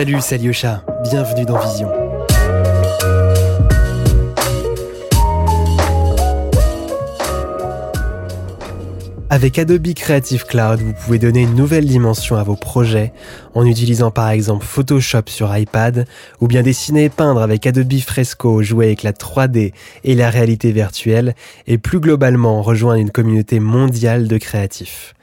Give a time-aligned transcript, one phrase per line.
[0.00, 0.82] Salut, c'est Alyosha.
[1.02, 1.90] Bienvenue dans Vision.
[9.28, 13.12] Avec Adobe Creative Cloud, vous pouvez donner une nouvelle dimension à vos projets
[13.52, 16.06] en utilisant par exemple Photoshop sur iPad
[16.40, 20.72] ou bien dessiner et peindre avec Adobe Fresco, jouer avec la 3D et la réalité
[20.72, 21.34] virtuelle
[21.66, 25.14] et plus globalement rejoindre une communauté mondiale de créatifs.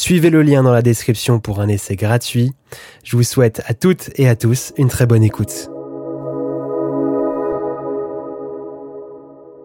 [0.00, 2.52] Suivez le lien dans la description pour un essai gratuit.
[3.02, 5.70] Je vous souhaite à toutes et à tous une très bonne écoute.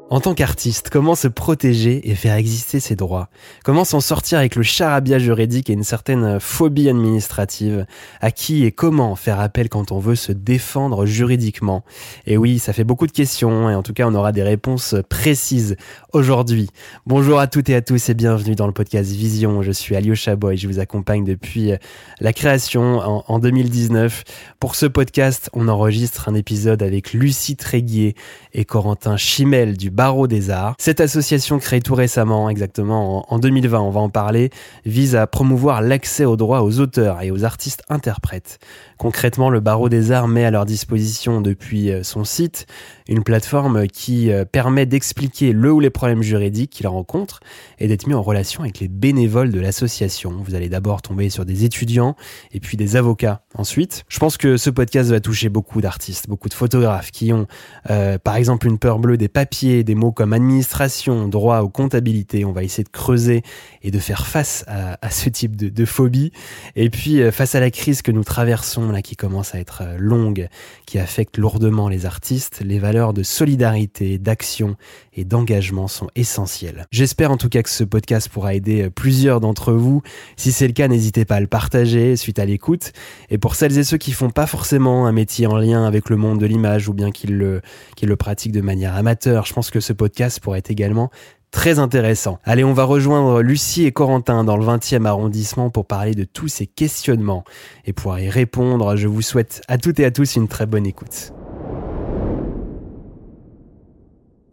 [0.09, 3.29] En tant qu'artiste, comment se protéger et faire exister ses droits?
[3.63, 7.87] Comment s'en sortir avec le charabia juridique et une certaine phobie administrative?
[8.19, 11.83] À qui et comment faire appel quand on veut se défendre juridiquement?
[12.27, 14.93] Et oui, ça fait beaucoup de questions et en tout cas on aura des réponses
[15.09, 15.77] précises
[16.11, 16.69] aujourd'hui.
[17.07, 19.63] Bonjour à toutes et à tous et bienvenue dans le podcast Vision.
[19.63, 21.71] Je suis Alyosha Boy, je vous accompagne depuis
[22.19, 24.25] la création en, en 2019.
[24.59, 28.15] Pour ce podcast, on enregistre un épisode avec Lucie Tréguier
[28.53, 30.73] et Corentin Chimel du Barreau des Arts.
[30.79, 34.49] Cette association créée tout récemment, exactement en 2020, on va en parler,
[34.85, 38.57] vise à promouvoir l'accès aux droits aux auteurs et aux artistes interprètes.
[39.03, 42.67] Concrètement, le Barreau des Arts met à leur disposition depuis euh, son site
[43.09, 47.41] une plateforme qui euh, permet d'expliquer le ou les problèmes juridiques qu'ils rencontrent
[47.79, 50.41] et d'être mis en relation avec les bénévoles de l'association.
[50.41, 52.15] Vous allez d'abord tomber sur des étudiants
[52.53, 54.05] et puis des avocats ensuite.
[54.07, 57.45] Je pense que ce podcast va toucher beaucoup d'artistes, beaucoup de photographes qui ont
[57.89, 62.45] euh, par exemple une peur bleue des papiers, des mots comme administration, droit ou comptabilité.
[62.45, 63.43] On va essayer de creuser
[63.81, 66.31] et de faire face à, ce type de, phobie.
[66.77, 70.47] Et puis face à la crise que nous traversons qui commence à être longue,
[70.85, 74.75] qui affecte lourdement les artistes, les valeurs de solidarité, d'action
[75.13, 76.85] et d'engagement sont essentielles.
[76.91, 80.01] J'espère en tout cas que ce podcast pourra aider plusieurs d'entre vous.
[80.37, 82.93] Si c'est le cas, n'hésitez pas à le partager suite à l'écoute.
[83.29, 86.15] Et pour celles et ceux qui font pas forcément un métier en lien avec le
[86.15, 87.61] monde de l'image ou bien qu'ils le,
[87.95, 91.09] qu'ils le pratiquent de manière amateur, je pense que ce podcast pourrait également
[91.53, 92.39] très intéressant.
[92.43, 96.49] Allez, on va rejoindre Lucie et Corentin dans le 20e arrondissement pour parler de tous
[96.49, 97.45] ces questionnements
[97.85, 98.97] et pour y répondre.
[98.97, 101.31] Je vous souhaite à toutes et à tous une très bonne écoute.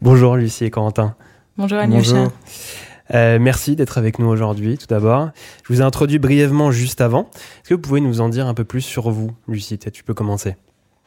[0.03, 1.17] Bonjour Lucie et Corentin.
[1.57, 2.29] Bonjour Anisha.
[3.13, 5.31] Euh, merci d'être avec nous aujourd'hui, tout d'abord.
[5.65, 7.29] Je vous ai introduit brièvement juste avant.
[7.35, 9.79] Est-ce que vous pouvez nous en dire un peu plus sur vous, Lucie?
[9.79, 10.55] Tu peux commencer.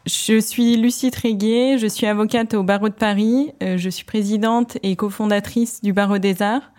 [0.06, 4.78] Je suis Lucie Tréguier, je suis avocate au barreau de Paris, euh, je suis présidente
[4.84, 6.74] et cofondatrice du barreau des arts.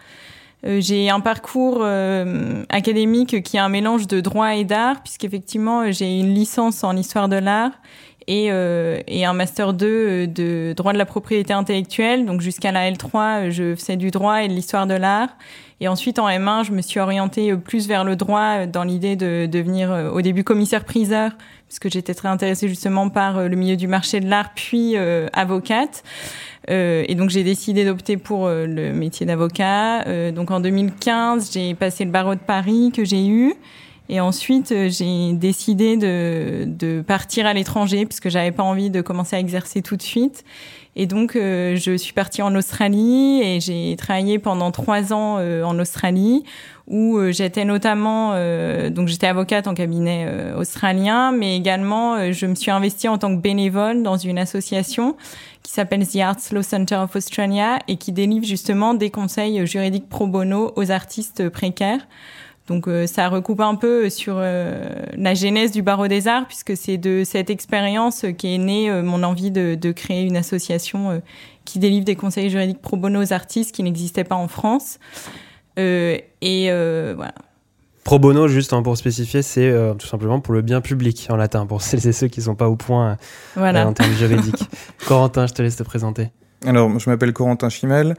[0.67, 5.91] Euh, j'ai un parcours euh, académique qui est un mélange de droit et d'art, puisqu'effectivement
[5.91, 7.73] j'ai une licence en histoire de l'art
[8.27, 12.25] et, euh, et, un master 2 euh, de droit de la propriété intellectuelle.
[12.27, 15.31] Donc jusqu'à la L3, euh, je faisais du droit et de l'histoire de l'art.
[15.81, 19.47] Et ensuite en M1, je me suis orientée plus vers le droit dans l'idée de
[19.47, 21.33] devenir au début commissaire-priseur,
[21.67, 24.97] puisque j'étais très intéressée justement par le milieu du marché de l'art, puis
[25.33, 26.05] avocate.
[26.71, 30.31] Euh, et donc j'ai décidé d'opter pour le métier d'avocat.
[30.31, 33.55] donc en 2015, j'ai passé le barreau de Paris que j'ai eu.
[34.09, 39.01] Et ensuite, euh, j'ai décidé de, de, partir à l'étranger puisque j'avais pas envie de
[39.01, 40.45] commencer à exercer tout de suite.
[40.95, 45.65] Et donc, euh, je suis partie en Australie et j'ai travaillé pendant trois ans euh,
[45.65, 46.45] en Australie
[46.87, 48.33] où j'étais notamment,
[48.91, 53.41] donc j'étais avocate en cabinet australien, mais également je me suis investie en tant que
[53.41, 55.17] bénévole dans une association
[55.63, 60.11] qui s'appelle The Arts Law Center of Australia et qui délivre justement des conseils juridiques
[60.11, 62.07] pro bono aux artistes précaires.
[62.67, 66.77] Donc euh, ça recoupe un peu sur euh, la genèse du barreau des arts, puisque
[66.77, 71.21] c'est de cette expérience qui est née euh, mon envie de, de, créer une association
[71.65, 74.99] qui délivre des conseils juridiques pro bono aux artistes qui n'existaient pas en France.
[75.77, 77.35] et voilà.
[78.03, 81.67] Pro bono, juste hein, pour spécifier, c'est tout simplement pour le bien public en latin,
[81.67, 83.17] pour celles et ceux qui ne sont pas au point
[83.57, 83.87] voilà.
[83.87, 84.69] en termes juridiques.
[85.07, 86.31] Corentin, je te laisse te présenter.
[86.67, 88.17] Alors, je m'appelle Corentin Chimel.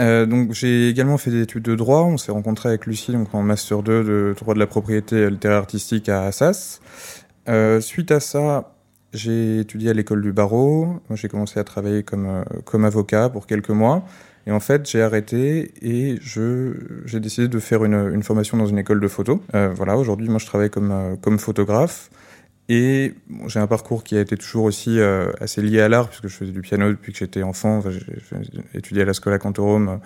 [0.00, 2.02] Euh, donc j'ai également fait des études de droit.
[2.02, 5.58] On s'est rencontré avec Lucie donc en master 2 de droit de la propriété littéraire
[5.58, 6.80] artistique à Assas.
[7.48, 8.74] Euh, suite à ça,
[9.12, 11.00] j'ai étudié à l'école du barreau.
[11.14, 14.04] J'ai commencé à travailler comme euh, comme avocat pour quelques mois.
[14.46, 16.74] Et en fait, j'ai arrêté et je
[17.06, 19.40] j'ai décidé de faire une, une formation dans une école de photo.
[19.54, 22.10] Euh, voilà, aujourd'hui, moi, je travaille comme euh, comme photographe.
[22.68, 26.08] Et bon, j'ai un parcours qui a été toujours aussi euh, assez lié à l'art,
[26.08, 27.82] puisque je faisais du piano depuis que j'étais enfant.
[27.90, 28.00] J'ai
[28.74, 29.96] étudié à la Scola Cantorum euh,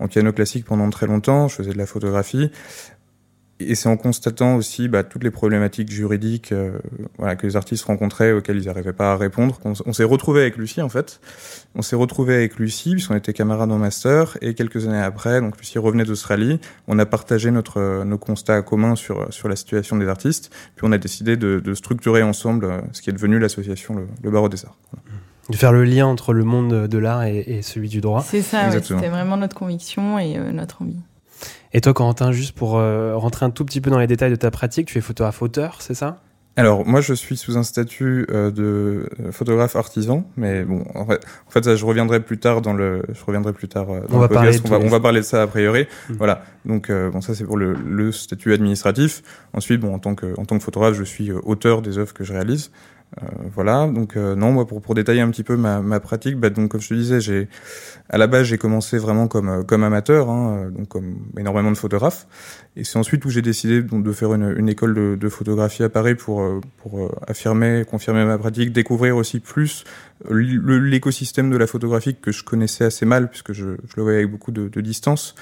[0.00, 1.48] en piano classique pendant très longtemps.
[1.48, 2.50] Je faisais de la photographie.
[3.60, 6.78] Et c'est en constatant aussi bah, toutes les problématiques juridiques euh,
[7.18, 9.58] voilà, que les artistes rencontraient, auxquelles ils n'arrivaient pas à répondre.
[9.64, 11.20] On, on s'est retrouvé avec Lucie en fait.
[11.74, 15.58] On s'est retrouvé avec Lucie puisqu'on était camarades en master et quelques années après, donc
[15.58, 16.60] Lucie revenait d'Australie.
[16.86, 20.50] On a partagé notre nos constats communs sur sur la situation des artistes.
[20.76, 24.06] Puis on a décidé de, de structurer ensemble euh, ce qui est devenu l'association le,
[24.22, 24.76] le, Barreau des Arts.
[24.92, 25.04] Voilà.
[25.50, 28.22] De faire le lien entre le monde de l'art et, et, celui du droit.
[28.22, 31.00] C'est ça, ouais, c'était vraiment notre conviction et euh, notre envie.
[31.72, 34.36] Et toi, Corentin, juste pour euh, rentrer un tout petit peu dans les détails de
[34.36, 36.20] ta pratique, tu es photographe-auteur, c'est ça?
[36.58, 41.24] Alors moi je suis sous un statut euh, de photographe artisan, mais bon en fait,
[41.46, 44.16] en fait ça je reviendrai plus tard dans le je reviendrai plus tard euh, dans
[44.16, 44.62] on le va podcast.
[44.64, 45.86] Parler on, va, on va parler de ça a priori.
[46.10, 46.14] Mmh.
[46.14, 49.22] Voilà donc euh, bon ça c'est pour le, le, statut administratif.
[49.52, 52.24] Ensuite bon en tant que en tant que photographe je suis auteur des œuvres que
[52.24, 52.72] je réalise.
[53.16, 56.36] Euh, voilà, donc euh, non, moi pour, pour détailler un petit peu ma, ma pratique,
[56.36, 57.48] bah, donc comme je te disais, j'ai
[58.10, 62.26] à la base j'ai commencé vraiment comme comme amateur, hein, donc comme énormément de photographes,
[62.76, 65.82] et c'est ensuite où j'ai décidé donc de faire une, une école de, de, photographie
[65.82, 69.84] à Paris pour pour affirmer, confirmer ma pratique, découvrir aussi plus
[70.28, 74.30] l'écosystème de la photographie que je connaissais assez mal puisque je, je le voyais avec
[74.30, 75.34] beaucoup de, de distance.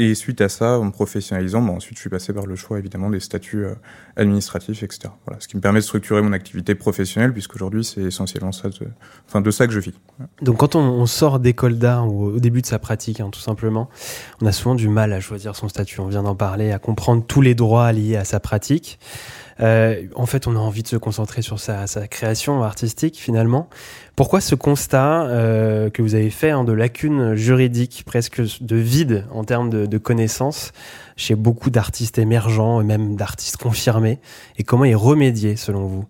[0.00, 2.78] Et suite à ça, en me professionnalisant, bon, ensuite je suis passé par le choix
[2.78, 3.74] évidemment des statuts euh,
[4.16, 5.12] administratifs, etc.
[5.26, 8.86] Voilà, ce qui me permet de structurer mon activité professionnelle, puisqu'aujourd'hui c'est essentiellement ça, de,
[9.26, 9.94] enfin de ça que je vis.
[10.40, 13.40] Donc quand on, on sort d'école d'art ou au début de sa pratique, hein, tout
[13.40, 13.90] simplement,
[14.40, 15.98] on a souvent du mal à choisir son statut.
[15.98, 19.00] On vient d'en parler, à comprendre tous les droits liés à sa pratique.
[19.60, 23.68] Euh, en fait, on a envie de se concentrer sur sa, création artistique finalement.
[24.16, 29.24] Pourquoi ce constat euh, que vous avez fait hein, de lacunes juridiques, presque de vide
[29.32, 30.72] en termes de, connaissances
[31.16, 34.18] chez beaucoup d'artistes émergents et même d'artistes confirmés?
[34.58, 36.04] Et comment y remédier selon vous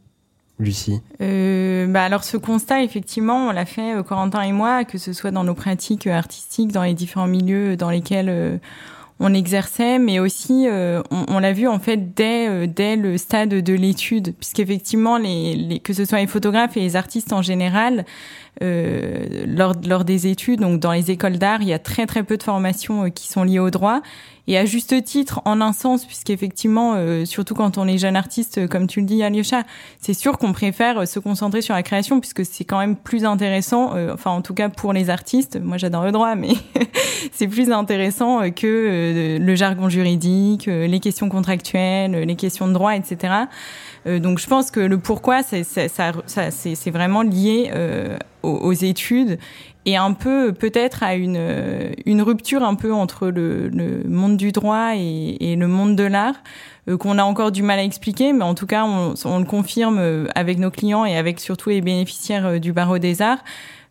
[0.61, 1.01] Lucie?
[1.21, 5.31] Euh, bah Alors ce constat, effectivement, on l'a fait, Corentin et moi, que ce soit
[5.31, 8.61] dans nos pratiques artistiques, dans les différents milieux dans lesquels...
[9.21, 13.49] On exerçait, mais aussi euh, on, l'a vu en fait dès euh, dès le stade
[13.49, 18.05] de l'étude, puisqu'effectivement les, les que ce soit les photographes et les artistes en général,
[18.63, 22.23] euh, lors lors des études, donc dans les écoles d'art, il y a très très
[22.23, 24.03] peu de formations qui sont liées au droit.
[24.49, 28.67] Et à juste titre, en un sens, puisqu'effectivement, euh, surtout quand on est jeune artiste,
[28.67, 29.63] comme tu le dis, Alyosha,
[30.01, 33.95] c'est sûr qu'on préfère se concentrer sur la création, puisque c'est quand même plus intéressant,
[33.95, 36.55] euh, enfin en tout cas pour les artistes, moi j'adore le droit, mais
[37.33, 42.73] c'est plus intéressant que euh, le jargon juridique, euh, les questions contractuelles, les questions de
[42.73, 43.35] droit, etc.
[44.07, 47.71] Euh, donc je pense que le pourquoi, c'est ça, ça, vraiment lié
[48.43, 49.39] aux études
[49.89, 51.41] et un peu peut-être à une,
[52.05, 56.03] une rupture un peu entre le, le monde du droit et, et le monde de
[56.05, 56.35] l'art
[56.91, 59.47] euh, qu'on a encore du mal à expliquer, mais en tout cas on, on, le
[59.47, 63.43] confirme avec nos clients et avec surtout les bénéficiaires du barreau des arts.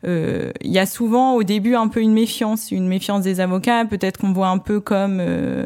[0.04, 3.84] Il euh, y a souvent au début un peu une méfiance, une méfiance des avocats,
[3.86, 5.66] peut-être qu'on voit un peu comme euh,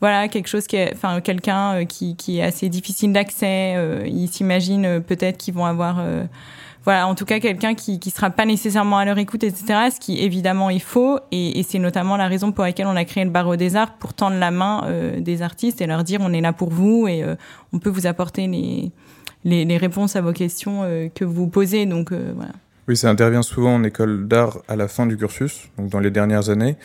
[0.00, 3.76] voilà quelque chose qui enfin quelqu'un qui, qui est assez difficile d'accès,
[4.06, 6.00] ils s'imaginent peut-être qu'ils vont avoir
[6.86, 9.90] voilà, en tout cas quelqu'un qui qui sera pas nécessairement à leur écoute, etc.
[9.92, 13.04] Ce qui évidemment est faux et, et c'est notamment la raison pour laquelle on a
[13.04, 16.20] créé le barreau des arts pour tendre la main euh, des artistes et leur dire
[16.22, 17.34] on est là pour vous et euh,
[17.72, 18.92] on peut vous apporter les,
[19.44, 21.86] les, les réponses à vos questions euh, que vous posez.
[21.86, 22.52] Donc voilà.
[22.88, 26.12] Oui, ça intervient souvent en école d'art à la fin du cursus, donc dans les
[26.12, 26.76] dernières années.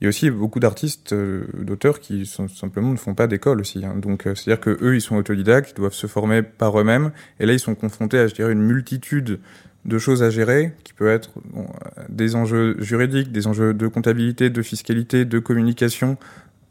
[0.00, 3.84] Il y a aussi beaucoup d'artistes, euh, d'auteurs qui simplement ne font pas d'école aussi.
[3.84, 3.96] Hein.
[3.96, 7.10] Donc, euh, c'est-à-dire que eux, ils sont autodidactes, ils doivent se former par eux-mêmes,
[7.40, 9.40] et là, ils sont confrontés à, je dirais, une multitude
[9.84, 11.66] de choses à gérer, qui peut être bon,
[12.08, 16.18] des enjeux juridiques, des enjeux de comptabilité, de fiscalité, de communication,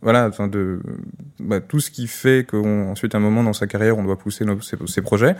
[0.01, 0.79] voilà, enfin de
[1.39, 4.45] bah, tout ce qui fait qu'ensuite, à un moment dans sa carrière, on doit pousser
[4.45, 5.35] nos, ses projets.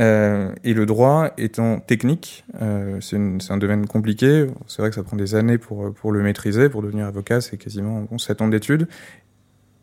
[0.00, 4.46] Euh, et le droit étant technique, euh, c'est un domaine compliqué.
[4.66, 6.68] C'est vrai que ça prend des années pour, pour le maîtriser.
[6.68, 8.88] Pour devenir avocat, c'est quasiment bon, 7 ans d'études.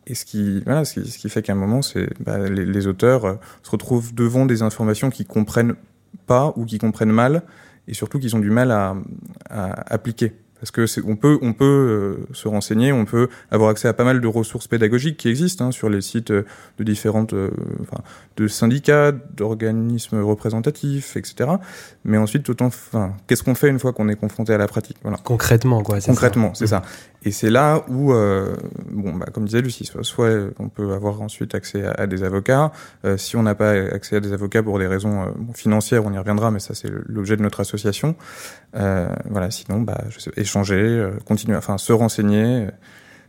[0.06, 2.86] Et ce qui, voilà, ce qui, ce qui fait qu'à un moment, c'est bah, les,
[2.86, 5.74] auteurs euh, se retrouvent devant des informations qu'ils comprennent
[6.26, 7.42] pas ou qui comprennent mal,
[7.86, 8.96] et surtout qu'ils ont du mal à,
[9.48, 13.88] à appliquer parce que on peut on peut euh, se renseigner, on peut avoir accès
[13.88, 16.44] à pas mal de ressources pédagogiques qui existent hein, sur les sites de
[16.78, 17.50] différentes euh,
[18.36, 21.50] de syndicats, d'organismes représentatifs, etc.
[22.04, 24.96] Mais ensuite, autant, enfin, qu'est-ce qu'on fait une fois qu'on est confronté à la pratique?
[25.02, 25.18] Voilà.
[25.22, 26.00] Concrètement, quoi.
[26.00, 26.80] Concrètement, c'est ça.
[27.24, 28.56] Et c'est là où, euh,
[28.90, 32.22] bon, bah, comme disait Lucie, soit, soit on peut avoir ensuite accès à, à des
[32.22, 32.72] avocats.
[33.04, 36.12] Euh, si on n'a pas accès à des avocats pour des raisons euh, financières, on
[36.12, 38.16] y reviendra, mais ça c'est l'objet de notre association.
[38.76, 42.68] Euh, voilà, sinon, bah, je sais, échanger, euh, continuer, enfin, se renseigner,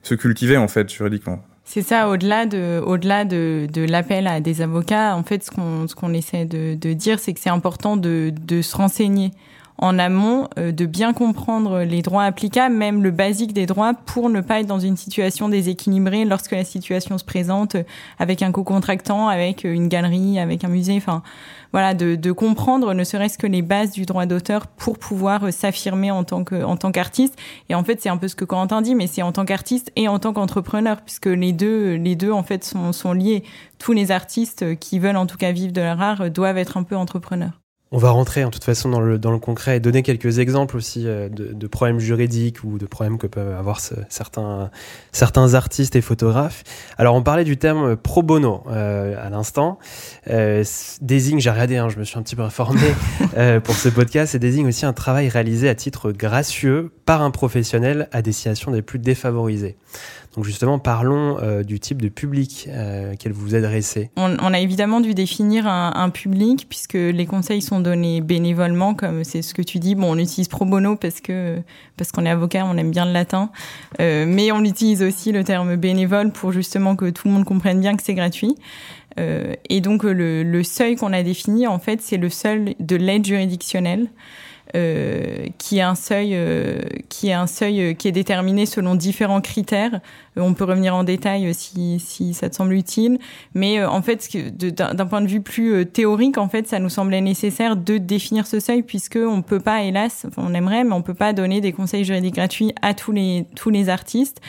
[0.01, 1.44] se cultiver en fait juridiquement.
[1.74, 5.96] C'est ça, au-delà de, au-delà de, l'appel à des avocats, en fait, ce qu'on, ce
[5.96, 9.32] qu'on essaie de, dire, c'est que c'est important de, de se renseigner
[9.78, 14.42] en amont de bien comprendre les droits applicables, même le basique des droits, pour ne
[14.42, 17.78] pas être dans une situation déséquilibrée lorsque la situation se présente
[18.20, 20.98] avec un co-contractant, avec une galerie, avec un musée.
[20.98, 21.24] Enfin,
[21.72, 25.51] voilà, de, de comprendre ne serait-ce que les bases du droit d'auteur pour pouvoir euh,
[25.51, 27.38] s'affirmer en tant que en tant qu'artiste.
[27.70, 29.92] Et en fait, c'est un peu ce que Corentin dit, mais c'est en tant qu'artiste
[29.96, 33.44] et en tant qu'entrepreneur, puisque les deux les deux en fait sont, sont liés.
[33.80, 36.84] Tous les artistes qui veulent en tout cas vivre de leur art doivent être un
[36.84, 37.61] peu entrepreneurs.
[37.93, 40.77] On va rentrer en toute façon dans le, dans le concret et donner quelques exemples
[40.77, 44.71] aussi euh, de, de problèmes juridiques ou de problèmes que peuvent avoir certains,
[45.12, 46.63] certains artistes et photographes.
[46.98, 49.77] Alors on parlait du terme pro bono euh, à l'instant.
[50.29, 50.63] Euh,
[51.01, 52.79] désigne, j'ai regardé, hein, je me suis un petit peu informé
[53.38, 57.31] euh, pour ce podcast, et désigne aussi un travail réalisé à titre gracieux par un
[57.31, 59.75] professionnel à destination des plus défavorisés.
[60.35, 64.11] Donc justement, parlons euh, du type de public euh, qu'elle vous adressez.
[64.15, 68.93] On, on, a évidemment dû définir un, un, public puisque les conseils sont donnés bénévolement,
[68.93, 69.95] comme c'est ce que tu dis.
[69.95, 71.57] Bon, on utilise pro bono parce que
[71.97, 73.51] parce qu'on est avocat, on aime bien le latin,
[74.00, 77.81] euh, mais on utilise aussi le terme bénévole pour justement que tout le monde comprenne
[77.81, 78.55] bien que c'est gratuit.
[79.19, 82.95] Euh, et donc le, le seuil qu'on a défini, en fait, c'est le seuil de
[82.95, 84.07] l'aide juridictionnelle.
[84.74, 88.96] Euh, qui est un seuil euh, qui est un seuil euh, qui est déterminé selon
[88.96, 90.00] différents critères.
[90.38, 93.19] On peut revenir en détail si, si ça te semble utile,
[93.53, 97.75] mais en fait d'un point de vue plus théorique, en fait, ça nous semblait nécessaire
[97.75, 101.33] de définir ce seuil puisque on peut pas, hélas, on aimerait, mais on peut pas
[101.33, 104.41] donner des conseils juridiques gratuits à tous les tous les artistes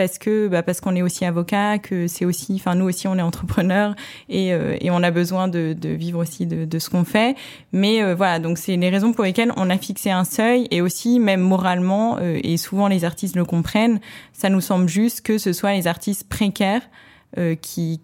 [0.00, 3.18] parce que bah, parce qu'on est aussi avocat, que c'est aussi, enfin nous aussi on
[3.18, 3.94] est entrepreneur
[4.30, 7.36] et, euh, et on a besoin de, de vivre aussi de, de ce qu'on fait.
[7.72, 10.80] Mais euh, voilà, donc c'est les raisons pour lesquelles on a fixé un seuil et
[10.80, 14.00] aussi même moralement euh, et souvent les artistes le comprennent,
[14.32, 16.82] ça nous semble juste que ce soit les artistes précaires
[17.38, 18.00] euh, qui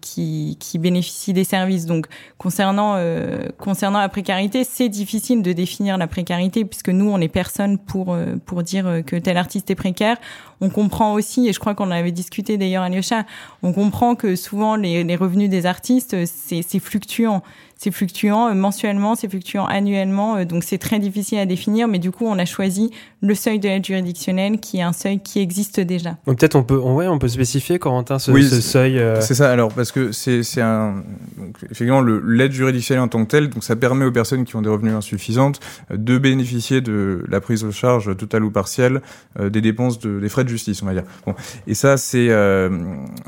[0.79, 1.85] bénéficient des services.
[1.85, 2.07] Donc
[2.37, 7.27] concernant euh, concernant la précarité, c'est difficile de définir la précarité puisque nous on est
[7.27, 10.15] personne pour euh, pour dire que tel artiste est précaire.
[10.61, 13.25] On comprend aussi et je crois qu'on avait discuté d'ailleurs à Lyosha,
[13.63, 17.43] on comprend que souvent les, les revenus des artistes c'est fluctuant
[17.77, 21.87] c'est fluctuant mensuellement, c'est fluctuant annuellement, donc c'est très difficile à définir.
[21.87, 22.91] Mais du coup, on a choisi
[23.21, 26.17] le seuil de l'aide juridictionnelle, qui est un seuil qui existe déjà.
[26.25, 28.99] Donc peut-être on peut, on, ouais, on peut spécifier, Corentin, ce, ce seuil.
[28.99, 29.21] Euh...
[29.21, 29.51] C'est ça.
[29.51, 31.03] Alors parce que c'est c'est un
[31.37, 34.61] donc, effectivement l'aide juridictionnelle en tant que telle, donc ça permet aux personnes qui ont
[34.61, 35.59] des revenus insuffisantes
[35.91, 39.01] euh, de bénéficier de la prise en charge totale ou partielle
[39.39, 41.03] euh, des dépenses de des frais de justice, on va dire.
[41.25, 41.35] Bon,
[41.67, 42.69] et ça c'est euh,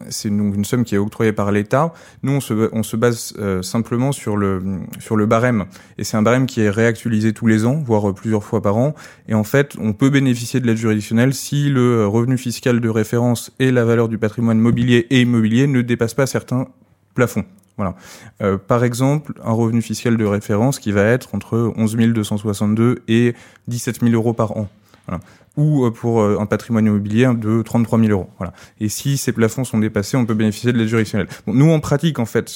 [0.10, 1.94] c'est donc une somme qui est octroyée par l'État.
[2.24, 4.62] Nous on se on se base euh, simplement sur le
[5.00, 5.66] sur le barème
[5.98, 8.96] et c'est un barème qui est réactualisé tous les ans, voire plusieurs fois par an.
[9.28, 13.52] Et en fait, on peut bénéficier de l'aide juridictionnelle si le revenu fiscal de référence
[13.60, 16.68] et la valeur du patrimoine mobilier et immobilier ne dépassent pas certains
[17.14, 17.46] plafonds.
[17.78, 17.96] Voilà.
[18.42, 23.34] Euh, par exemple, un revenu fiscal de référence qui va être entre 11 262 et
[23.68, 24.68] 17 000 euros par an.
[25.10, 25.24] Voilà.
[25.58, 28.30] Ou euh, pour euh, un patrimoine immobilier de 33 000 euros.
[28.38, 28.54] Voilà.
[28.80, 31.28] Et si ces plafonds sont dépassés, on peut bénéficier de l'aide juridictionnelle.
[31.48, 32.52] Nous, en pratique, en fait,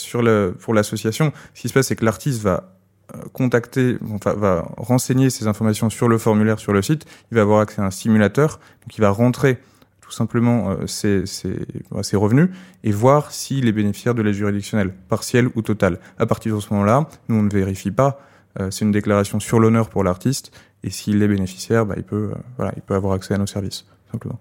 [0.60, 2.76] pour l'association, ce qui se passe, c'est que l'artiste va
[3.16, 7.06] euh, contacter, enfin, va renseigner ces informations sur le formulaire sur le site.
[7.32, 9.58] Il va avoir accès à un simulateur, donc il va rentrer
[10.02, 11.66] tout simplement ses, ses,
[12.02, 12.50] ses, revenus
[12.84, 15.98] et voir s'il est bénéficiaire de l'aide juridictionnelle, partielle ou totale.
[16.20, 18.20] À partir de ce moment-là, nous on ne vérifie pas.
[18.60, 20.52] Euh, c'est une déclaration sur l'honneur pour l'artiste
[20.84, 23.48] et s'il est bénéficiaire, bah, il peut, euh, voilà, il peut avoir accès à nos
[23.48, 24.40] services simplement.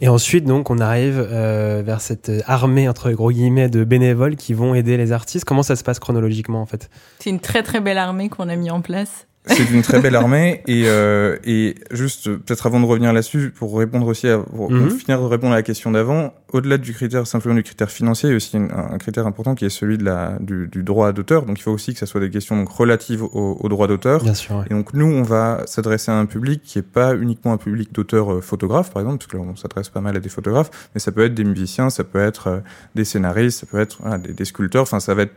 [0.00, 4.54] Et ensuite, donc, on arrive euh, vers cette armée, entre gros guillemets, de bénévoles qui
[4.54, 5.44] vont aider les artistes.
[5.44, 6.88] Comment ça se passe chronologiquement, en fait?
[7.18, 9.26] C'est une très, très belle armée qu'on a mis en place.
[9.48, 13.78] C'est une très belle armée et, euh, et juste peut-être avant de revenir là-dessus pour
[13.78, 14.90] répondre aussi à, pour mm -hmm.
[14.90, 18.32] finir de répondre à la question d'avant, au-delà du critère simplement du critère financier, il
[18.32, 21.12] y a aussi une, un critère important qui est celui de la du, du droit
[21.12, 21.40] d'auteur.
[21.46, 24.18] Donc il faut aussi que ça soit des questions donc relatives au, au droit d'auteur.
[24.22, 24.56] Bien sûr.
[24.56, 24.64] Ouais.
[24.68, 27.88] Et donc nous on va s'adresser à un public qui est pas uniquement un public
[27.96, 30.70] d'auteurs euh, photographes par exemple, parce que là, on s'adresse pas mal à des photographes,
[30.92, 32.60] mais ça peut être des musiciens, ça peut être euh,
[32.98, 34.82] des scénaristes, ça peut être voilà, des, des sculpteurs.
[34.88, 35.36] Enfin ça va être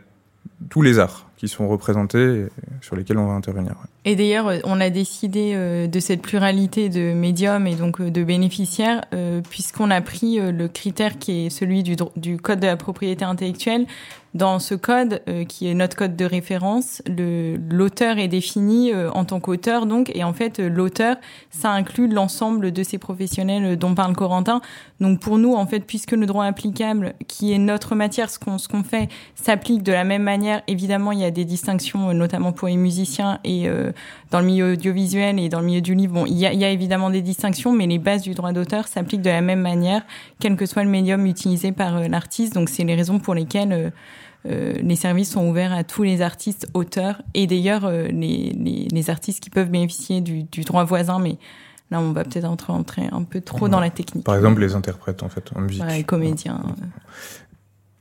[0.68, 2.48] tous les arts qui sont représentés et
[2.82, 3.72] sur lesquels on va intervenir.
[4.04, 8.22] Et d'ailleurs, on a décidé euh, de cette pluralité de médiums et donc euh, de
[8.22, 11.96] bénéficiaires, euh, puisqu'on a pris le critère qui est celui du,
[12.36, 13.86] code de la propriété intellectuelle.
[14.32, 19.86] Dans ce code, qui est notre code de référence, l'auteur est défini en tant qu'auteur,
[19.86, 21.16] donc, et en fait, l'auteur,
[21.50, 24.60] ça inclut l'ensemble de ces professionnels dont parle Corentin.
[25.00, 28.58] Donc, pour nous, en fait, puisque le droit applicable, qui est notre matière, ce qu'on
[28.70, 32.68] qu'on fait, s'applique de la même manière, évidemment, il y a des distinctions, notamment pour
[32.68, 33.92] les musiciens et euh,
[34.30, 36.14] dans le milieu audiovisuel et dans le milieu du livre.
[36.14, 38.52] Bon, il y a, il y a évidemment des distinctions, mais les bases du droit
[38.52, 40.02] d'auteur s'appliquent de la même manière,
[40.38, 42.54] quel que soit le médium utilisé par euh, l'artiste.
[42.54, 43.92] Donc, c'est les raisons pour lesquelles
[44.46, 49.10] euh, les services sont ouverts à tous les artistes auteurs et d'ailleurs les, les, les,
[49.10, 51.36] artistes qui peuvent bénéficier du, du droit voisin, mais
[51.90, 54.24] là on va peut-être entrer, entrer un peu trop dans la technique.
[54.24, 55.84] Par exemple les interprètes en fait en musique.
[55.86, 56.62] les comédiens.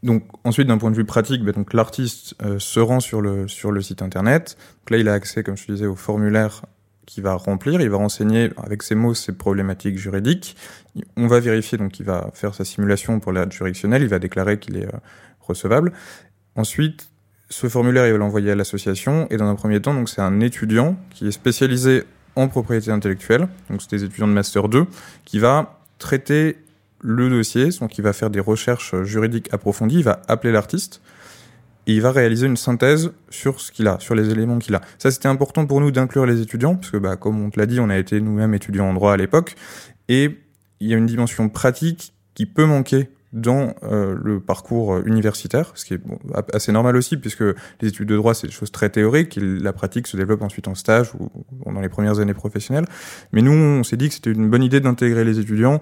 [0.03, 3.71] Donc ensuite d'un point de vue pratique, bah, donc l'artiste se rend sur le sur
[3.71, 4.57] le site internet.
[4.81, 6.61] Donc là il a accès comme je disais au formulaire
[7.09, 10.55] qu'il va remplir, il va renseigner avec ses mots ses problématiques juridiques.
[11.17, 14.59] On va vérifier, donc il va faire sa simulation pour l'aide juridictionnelle, il va déclarer
[14.59, 14.99] qu'il est euh,
[15.39, 15.91] recevable.
[16.55, 17.09] Ensuite,
[17.49, 20.39] ce formulaire, il va l'envoyer à l'association, et dans un premier temps, donc c'est un
[20.39, 22.03] étudiant qui est spécialisé
[22.35, 24.85] en propriété intellectuelle, donc c'est des étudiants de Master 2,
[25.25, 26.57] qui va traiter
[27.01, 31.01] le dossier, donc il va faire des recherches juridiques approfondies, il va appeler l'artiste,
[31.87, 34.81] et il va réaliser une synthèse sur ce qu'il a, sur les éléments qu'il a.
[34.97, 37.65] Ça, c'était important pour nous d'inclure les étudiants, parce que, bah, comme on te l'a
[37.65, 39.55] dit, on a été nous-mêmes étudiants en droit à l'époque,
[40.07, 40.39] et
[40.79, 45.71] il y a une dimension pratique qui peut manquer dans euh, le parcours euh, universitaire,
[45.75, 46.01] ce qui est
[46.53, 47.43] assez normal aussi, puisque
[47.81, 50.75] les études de droit, c'est des choses très théoriques, la pratique se développe ensuite en
[50.75, 51.29] stage ou
[51.71, 52.85] dans les premières années professionnelles.
[53.31, 55.79] Mais nous, on s'est dit que c'était une bonne idée d'intégrer les étudiants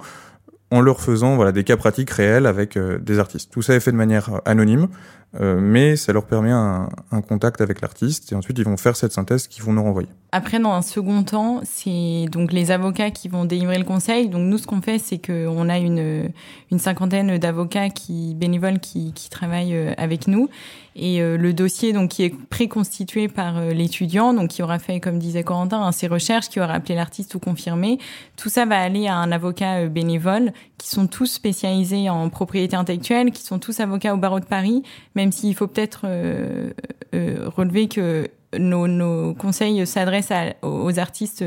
[0.72, 3.52] en leur faisant voilà, des cas pratiques réels avec euh, des artistes.
[3.52, 4.88] Tout ça est fait de manière anonyme,
[5.36, 6.88] euh, mais ça leur permet un,
[7.28, 10.08] contact avec l'artiste et ensuite ils vont faire cette synthèse qu'ils vont nous renvoyer.
[10.32, 14.30] Après, dans un second temps, c'est donc les avocats qui vont délivrer le conseil.
[14.30, 16.32] Donc nous, ce qu'on fait, c'est qu'on a une,
[16.78, 20.50] cinquantaine d'avocats qui bénévoles qui, qui travaillent euh, avec nous
[20.96, 25.20] et euh, le dossier donc qui est préconstitué par l'étudiant, donc qui aura fait, comme
[25.20, 28.00] disait Corentin, hein, ses recherches, qui aura appelé l'artiste ou confirmé.
[28.38, 33.32] Tout ça va aller à un avocat bénévole qui sont tous spécialisés en propriété intellectuelle,
[33.32, 34.84] qui sont tous avocats au barreau de Paris,
[35.16, 36.72] même s'il faut peut-être euh,
[37.16, 40.32] euh, relever que nos, nos conseils s'adressent
[40.62, 41.44] aux artistes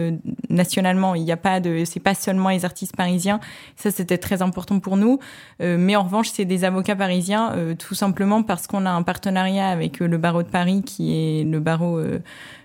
[0.50, 1.14] nationalement.
[1.14, 3.40] Il n'y a pas de, c'est pas seulement les artistes parisiens.
[3.76, 5.18] Ça, c'était très important pour nous.
[5.62, 9.02] Euh, mais en revanche, c'est des avocats parisiens, euh, tout simplement parce qu'on a un
[9.02, 12.18] partenariat avec le barreau de Paris, qui est le barreau euh,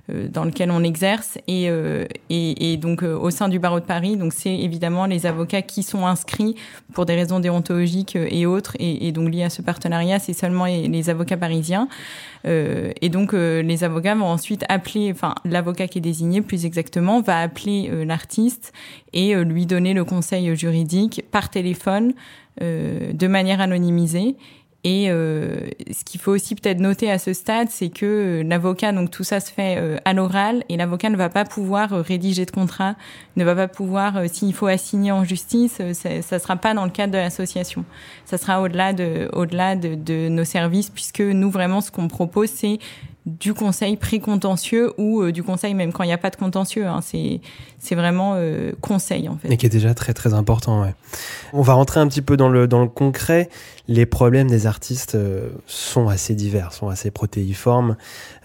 [0.07, 3.85] dans lequel on exerce et, euh, et, et, donc euh, au sein du barreau de
[3.85, 4.17] Paris.
[4.17, 6.55] Donc c'est évidemment les avocats qui sont inscrits
[6.93, 10.65] pour des raisons déontologiques et autres et, et donc liés à ce partenariat, c'est seulement
[10.65, 11.87] les, avocats parisiens.
[12.45, 17.39] et donc les avocats vont ensuite appeler, enfin l'avocat qui est désigné plus exactement va
[17.39, 18.73] appeler l'artiste
[19.13, 22.13] et lui donner le conseil juridique par téléphone
[22.61, 24.35] de manière anonymisée
[24.85, 28.91] et euh, ce qu'il faut aussi peut-être noter à ce stade, c'est que euh, l'avocat,
[28.91, 32.45] donc tout ça se fait euh, à l'oral, et l'avocat ne va pas pouvoir rédiger
[32.45, 32.95] de contrat,
[33.35, 36.91] ne va pas pouvoir, s'il faut assigner en justice, ça ne sera pas dans le
[36.91, 37.83] cadre de l'association.
[38.25, 42.77] Ça sera au-delà de, de, de nos services, puisque nous vraiment ce qu'on propose, c'est
[43.25, 46.85] du conseil pré-contentieux ou euh, du conseil même quand il n'y a pas de contentieux.
[46.85, 47.41] Hein, c'est
[47.79, 49.51] c'est vraiment euh, conseil en fait.
[49.51, 50.83] Et qui est déjà très très important.
[50.83, 50.93] Ouais.
[51.51, 53.49] On va rentrer un petit peu dans le dans le concret.
[53.87, 57.95] Les problèmes des artistes euh, sont assez divers, sont assez protéiformes.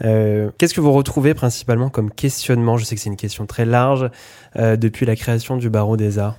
[0.01, 2.79] Qu'est-ce que vous retrouvez principalement comme questionnement?
[2.79, 4.11] Je sais que c'est une question très large
[4.57, 6.37] depuis la création du barreau des arts.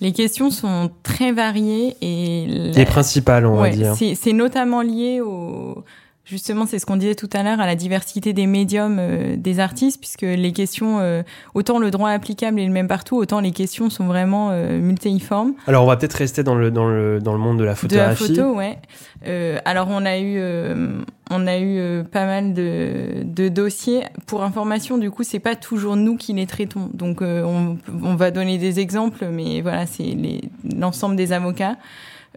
[0.00, 3.94] Les questions sont très variées et les principales, on va dire.
[3.96, 5.84] C'est notamment lié au
[6.26, 9.58] Justement, c'est ce qu'on disait tout à l'heure à la diversité des médiums euh, des
[9.58, 11.22] artistes, puisque les questions, euh,
[11.54, 15.54] autant le droit applicable est le même partout, autant les questions sont vraiment euh, multiformes.
[15.66, 18.28] Alors, on va peut-être rester dans le, dans, le, dans le monde de la photographie.
[18.28, 18.78] De la photo, ouais.
[19.64, 20.40] alors, on a eu,
[21.30, 24.04] on a eu pas mal de, de, dossiers.
[24.26, 26.90] Pour information, du coup, c'est pas toujours nous qui les traitons.
[26.92, 30.16] Donc, on, on, va donner des exemples, mais voilà, c'est
[30.76, 31.76] l'ensemble des avocats.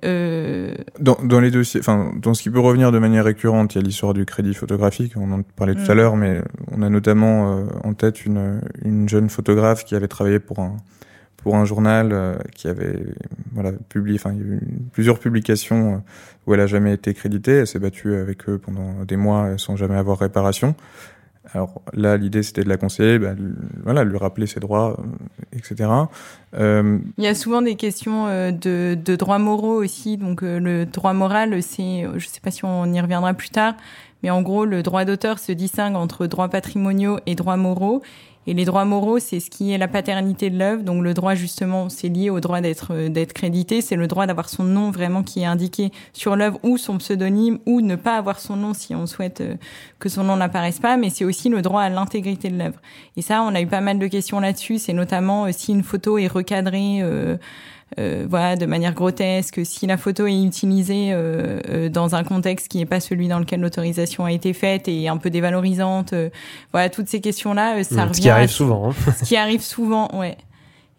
[0.03, 0.73] Euh...
[0.99, 3.81] Dans, dans, les dossiers, enfin, dans ce qui peut revenir de manière récurrente, il y
[3.81, 5.97] a l'histoire du crédit photographique, on en parlait tout à mm.
[5.97, 10.39] l'heure, mais on a notamment euh, en tête une, une jeune photographe qui avait travaillé
[10.39, 10.77] pour un,
[11.37, 12.99] pour un journal euh, qui avait
[13.53, 15.97] voilà, publié, enfin, il y a eu plusieurs publications euh,
[16.47, 19.75] où elle a jamais été créditée, elle s'est battue avec eux pendant des mois sans
[19.75, 20.75] jamais avoir réparation.
[21.51, 23.33] Alors là, l'idée, c'était de la conseiller, bah,
[23.83, 25.89] voilà, lui rappeler ses droits, euh, etc.
[26.55, 26.99] Euh...
[27.17, 30.17] Il y a souvent des questions euh, de, de droits moraux aussi.
[30.17, 33.75] Donc le droit moral, c'est, je ne sais pas si on y reviendra plus tard,
[34.23, 38.01] mais en gros, le droit d'auteur se distingue entre droits patrimoniaux et droits moraux.
[38.45, 40.83] Et les droits moraux, c'est ce qui est la paternité de l'œuvre.
[40.83, 43.81] Donc le droit justement, c'est lié au droit d'être euh, d'être crédité.
[43.81, 47.59] C'est le droit d'avoir son nom vraiment qui est indiqué sur l'œuvre ou son pseudonyme
[47.65, 49.55] ou ne pas avoir son nom si on souhaite euh,
[49.99, 50.97] que son nom n'apparaisse pas.
[50.97, 52.79] Mais c'est aussi le droit à l'intégrité de l'œuvre.
[53.15, 54.77] Et ça, on a eu pas mal de questions là-dessus.
[54.77, 56.99] C'est notamment euh, si une photo est recadrée.
[57.01, 57.37] Euh,
[57.99, 62.67] euh, voilà, de manière grotesque, si la photo est utilisée euh, euh, dans un contexte
[62.67, 66.13] qui n'est pas celui dans lequel l'autorisation a été faite et un peu dévalorisante,
[66.71, 68.15] voilà, toutes ces questions-là, ça revient.
[68.15, 68.89] Ce qui arrive souvent.
[68.89, 69.11] Hein.
[69.17, 70.37] ce qui arrive souvent, ouais.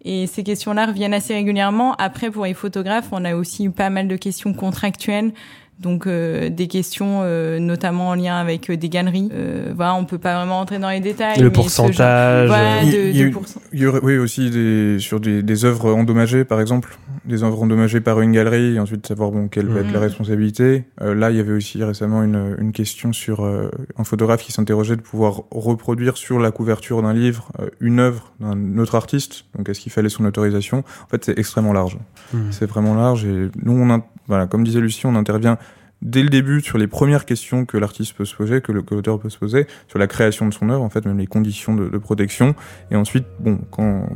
[0.05, 1.95] Et ces questions-là reviennent assez régulièrement.
[1.95, 5.33] Après, pour les photographes, on a aussi eu pas mal de questions contractuelles
[5.81, 9.31] donc euh, des questions euh, notamment en lien avec euh, des galeries.
[9.75, 11.41] voilà, on peut pas vraiment entrer dans les détails.
[11.41, 12.47] Le pourcentage.
[12.47, 13.35] Voilà, de, il,
[13.73, 17.63] il, y aurait, oui aussi des sur des, des œuvres endommagées par exemple, des œuvres
[17.63, 20.03] endommagées par une galerie et ensuite savoir bon quelle peut être la mm.
[20.03, 20.85] responsabilité.
[21.01, 25.03] là, il y avait aussi récemment une, une question sur un photographe qui s'interrogeait de
[25.03, 29.45] pouvoir reproduire sur la couverture d'un livre une œuvre d'un autre artiste.
[29.57, 30.85] Donc est-ce qu'il fallait son autorisation?
[31.05, 31.99] En fait, c'est extrêmement large.
[32.33, 32.39] Mm.
[32.51, 35.59] C'est vraiment large et nous on a, voilà, comme disait Lucie, on intervient
[36.05, 39.31] dès le début sur les premières questions que l'artiste peut se poser, que l'auteur peut
[39.31, 42.55] se poser, sur la création de son œuvre, en fait, même les conditions de, protection.
[42.91, 44.07] Et ensuite, bon, quand,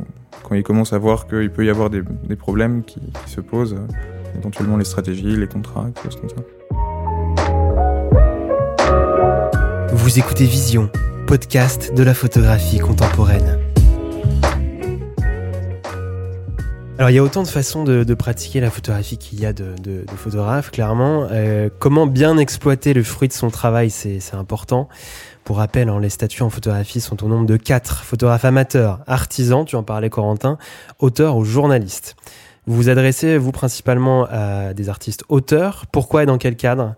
[0.43, 3.73] quand il commence à voir qu'il peut y avoir des, des problèmes qui, se posent,
[3.73, 6.35] euh, éventuellement les stratégies, les contrats, des choses comme ça.
[9.91, 10.89] Vous écoutez Vision,
[11.25, 13.68] podcast de la photographie contemporaine.
[16.99, 20.03] Alors il y a autant de façons de, pratiquer la photographie qu'il y a de,
[20.17, 21.29] photographes, clairement.
[21.31, 24.89] Euh, comment bien exploiter le fruit de son travail, c'est important.
[25.45, 28.03] Pour rappel, hein, les statuts en photographie sont au nombre de quatre.
[28.03, 30.57] Photographes amateurs, artisans, tu en parlais Corentin,
[30.99, 32.17] auteurs ou journalistes.
[32.67, 35.85] Vous vous adressez, vous, principalement à des artistes auteurs.
[35.93, 36.95] Pourquoi et dans quel cadre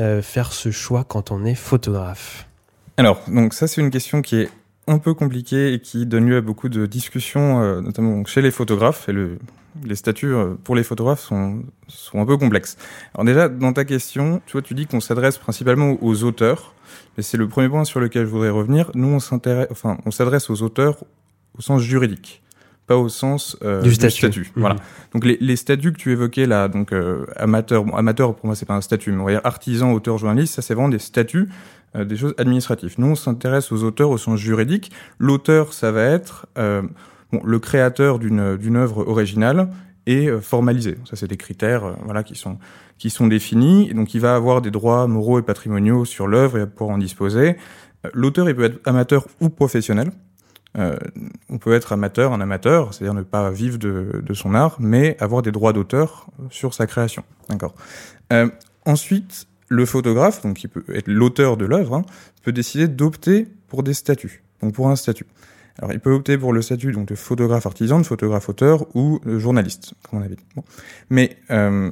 [0.00, 2.46] euh, faire ce choix quand on est photographe?
[2.96, 4.50] Alors, donc ça c'est une question qui est
[4.86, 8.50] un peu compliqué et qui donne lieu à beaucoup de discussions, euh, notamment chez les
[8.50, 9.08] photographes.
[9.08, 9.38] Et le,
[9.84, 12.76] les statuts euh, pour les photographes sont, sont un peu complexes.
[13.14, 16.74] Alors déjà, dans ta question, tu vois, tu dis qu'on s'adresse principalement aux auteurs.
[17.16, 18.90] Mais c'est le premier point sur lequel je voudrais revenir.
[18.94, 21.04] Nous, on s'intéresse, enfin, on s'adresse aux auteurs
[21.56, 22.42] au sens juridique,
[22.86, 24.40] pas au sens euh, du statut.
[24.40, 24.46] Mhm.
[24.56, 24.76] Voilà.
[25.12, 26.92] Donc les, les, statuts que tu évoquais là, donc
[27.36, 30.18] amateur, bon, amateur pour moi c'est pas un statut, mais on va dire artisan, auteur,
[30.18, 31.48] journaliste, ça c'est vraiment des statuts
[31.94, 32.94] euh, des choses administratives.
[32.96, 34.90] Nous, on s'intéresse aux auteurs au sens juridique.
[35.18, 36.80] L'auteur, ça va être euh,
[37.30, 39.68] bon, le créateur d'une d'une œuvre originale
[40.06, 40.96] et euh, formalisé.
[41.04, 42.58] Ça, c'est des critères, euh, voilà, qui sont
[42.96, 43.90] qui sont définis.
[43.90, 46.96] Et donc, il va avoir des droits moraux et patrimoniaux sur l'œuvre et va pouvoir
[46.96, 47.56] en disposer.
[48.14, 50.12] L'auteur, il peut être amateur ou professionnel.
[50.78, 50.96] Euh,
[51.50, 55.16] on peut être amateur, un amateur, c'est-à-dire ne pas vivre de, de, son art, mais
[55.20, 57.24] avoir des droits d'auteur sur sa création.
[57.50, 57.74] D'accord.
[58.32, 58.48] Euh,
[58.86, 62.02] ensuite, le photographe, donc qui peut être l'auteur de l'œuvre, hein,
[62.42, 65.26] peut décider d'opter pour des statuts, donc pour un statut.
[65.78, 69.20] Alors il peut opter pour le statut donc de photographe artisan, de photographe auteur ou
[69.24, 70.62] de journaliste, comme on avait dit.
[71.08, 71.90] Mais euh,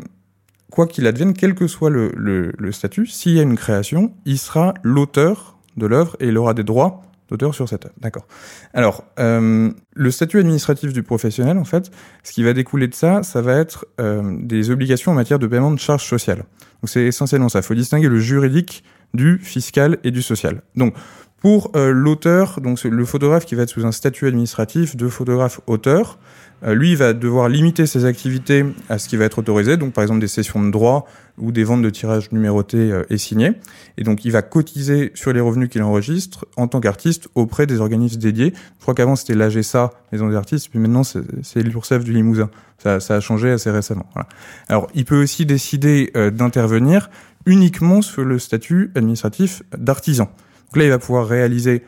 [0.71, 4.39] quoi qu'il advienne, quel que soit le, le statut, s'il y a une création, il
[4.39, 7.89] sera l'auteur de l'œuvre et il aura des droits d'auteur sur cette.
[8.01, 8.27] D'accord.
[8.75, 11.91] Alors, euh, le statut administratif du professionnel, en fait,
[12.23, 15.47] ce qui va découler de ça, ça va être euh, des obligations en matière de
[15.47, 16.45] paiement de charges sociales.
[16.83, 17.61] Donc c'est essentiellement ça.
[17.61, 20.63] Il faut distinguer le juridique du fiscal et du social.
[20.77, 20.95] Donc,
[21.41, 25.61] pour euh, l'auteur, donc le photographe qui va être sous un statut administratif de photographe
[25.67, 26.19] auteur,
[26.63, 30.03] lui, il va devoir limiter ses activités à ce qui va être autorisé, donc par
[30.03, 31.07] exemple des sessions de droit
[31.39, 33.53] ou des ventes de tirages numérotés euh, et signés.
[33.97, 37.81] Et donc, il va cotiser sur les revenus qu'il enregistre en tant qu'artiste auprès des
[37.81, 38.53] organismes dédiés.
[38.55, 42.51] Je crois qu'avant, c'était l'AGSA, Maison des artistes, puis maintenant, c'est l'URSSAF du Limousin.
[42.79, 44.07] Ça, ça, a changé assez récemment.
[44.15, 44.29] Voilà.
[44.69, 47.11] Alors, il peut aussi décider euh, d'intervenir
[47.47, 50.25] uniquement sur le statut administratif d'artisan.
[50.25, 51.83] Donc là, il va pouvoir réaliser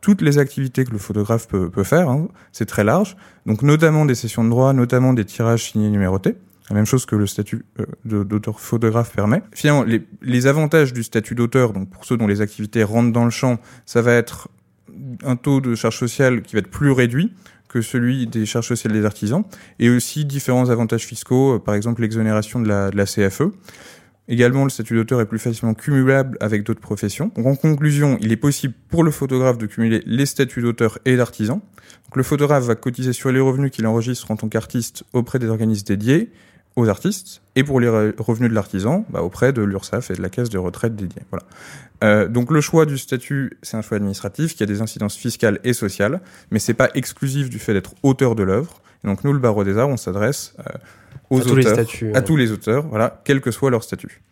[0.00, 2.08] toutes les activités que le photographe peut, faire.
[2.08, 3.16] Hein, c'est très large.
[3.44, 6.36] Donc notamment des sessions de droit, notamment des tirages signés numérotés.
[6.68, 9.42] La même chose que le statut euh, d'auteur photographe permet.
[9.52, 13.24] Finalement, les, les avantages du statut d'auteur, donc pour ceux dont les activités rentrent dans
[13.24, 14.48] le champ, ça va être
[15.24, 17.32] un taux de charge sociale qui va être plus réduit
[17.68, 19.44] que celui des charges sociales des artisans,
[19.78, 23.52] et aussi différents avantages fiscaux, euh, par exemple l'exonération de la CFE.
[24.28, 27.30] Également, le statut d'auteur est plus facilement cumulable avec d'autres professions.
[27.36, 31.16] Donc, en conclusion, il est possible pour le photographe de cumuler les statuts d'auteur et
[31.16, 31.62] d'artisan.
[32.14, 35.86] Le photographe va cotiser sur les revenus qu'il enregistre en tant qu'artiste auprès des organismes
[35.86, 36.30] dédiés
[36.76, 40.28] aux artistes, et pour les revenus de l'artisan, bah, auprès de l'URSSAF et de la
[40.28, 41.22] caisse de retraite dédiée.
[41.30, 41.46] Voilà.
[42.04, 45.58] Euh, donc le choix du statut, c'est un choix administratif qui a des incidences fiscales
[45.64, 48.82] et sociales, mais c'est pas exclusif du fait d'être auteur de l'œuvre.
[49.04, 50.62] Donc nous, le barreau des arts, on s'adresse euh,
[51.30, 54.22] aux à auteurs, à tous les auteurs, voilà, quel que soit leur statut.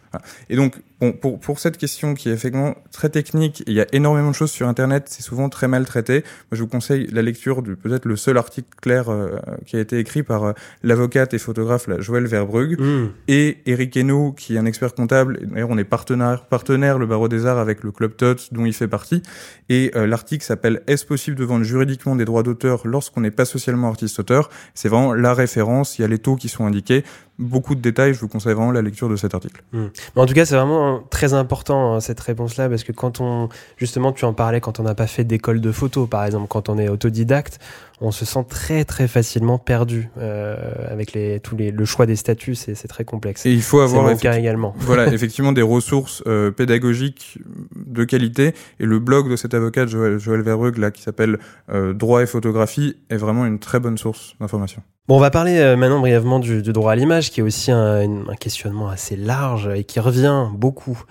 [0.48, 3.86] Et donc, bon, pour, pour cette question qui est effectivement très technique, il y a
[3.92, 6.22] énormément de choses sur Internet, c'est souvent très mal traité.
[6.50, 9.80] Moi, je vous conseille la lecture du peut-être le seul article clair euh, qui a
[9.80, 13.06] été écrit par euh, l'avocate et photographe la Joël Verbrugge mmh.
[13.28, 15.40] et Eric Hainaut, qui est un expert comptable.
[15.42, 18.72] D'ailleurs, on est partenaire, partenaire, le Barreau des Arts, avec le Club TOT, dont il
[18.72, 19.22] fait partie.
[19.68, 23.44] Et euh, l'article s'appelle Est-ce possible de vendre juridiquement des droits d'auteur lorsqu'on n'est pas
[23.44, 24.50] socialement artiste-auteur?
[24.74, 25.98] C'est vraiment la référence.
[25.98, 27.04] Il y a les taux qui sont indiqués
[27.38, 29.62] beaucoup de détails, je vous conseille vraiment la lecture de cet article.
[29.72, 29.86] Hmm.
[30.16, 34.12] en tout cas, c'est vraiment très important hein, cette réponse-là parce que quand on, justement,
[34.12, 36.78] tu en parlais quand on n'a pas fait d'école de photo, par exemple, quand on
[36.78, 37.58] est autodidacte,
[38.00, 40.56] on se sent très très facilement perdu euh,
[40.88, 43.46] avec les, tous les, le choix des statuts, c'est très complexe.
[43.46, 44.74] Et il faut avoir mon cas également.
[44.84, 47.38] Voilà, effectivement des ressources euh, pédagogiques
[47.74, 48.54] de qualité.
[48.80, 50.42] Et le blog de cet avocat Joël, Joël
[50.76, 51.38] là, qui s'appelle
[51.70, 54.82] euh, Droit et photographie, est vraiment une très bonne source d'information.
[55.08, 57.70] Bon, on va parler euh, maintenant brièvement du, du, droit à l'image, qui est aussi
[57.70, 61.02] un, un, questionnement assez large et qui revient beaucoup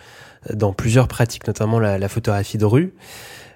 [0.52, 2.94] dans plusieurs pratiques, notamment la, la photographie de rue.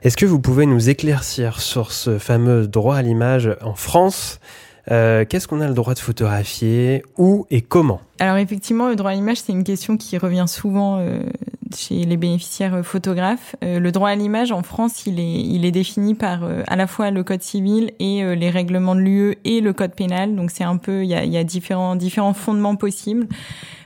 [0.03, 4.39] Est-ce que vous pouvez nous éclaircir sur ce fameux droit à l'image en France?
[4.91, 7.03] Euh, Qu'est-ce qu'on a le droit de photographier?
[7.17, 7.99] Où et comment?
[8.19, 11.23] Alors effectivement, le droit à l'image, c'est une question qui revient souvent euh,
[11.75, 13.55] chez les bénéficiaires euh, photographes.
[13.63, 16.85] Euh, le droit à l'image en France, il est, il est défini par à la
[16.85, 20.35] fois le code civil et les règlements de l'UE et le code pénal.
[20.35, 23.27] Donc c'est un peu, il y a, y a différents, différents fondements possibles.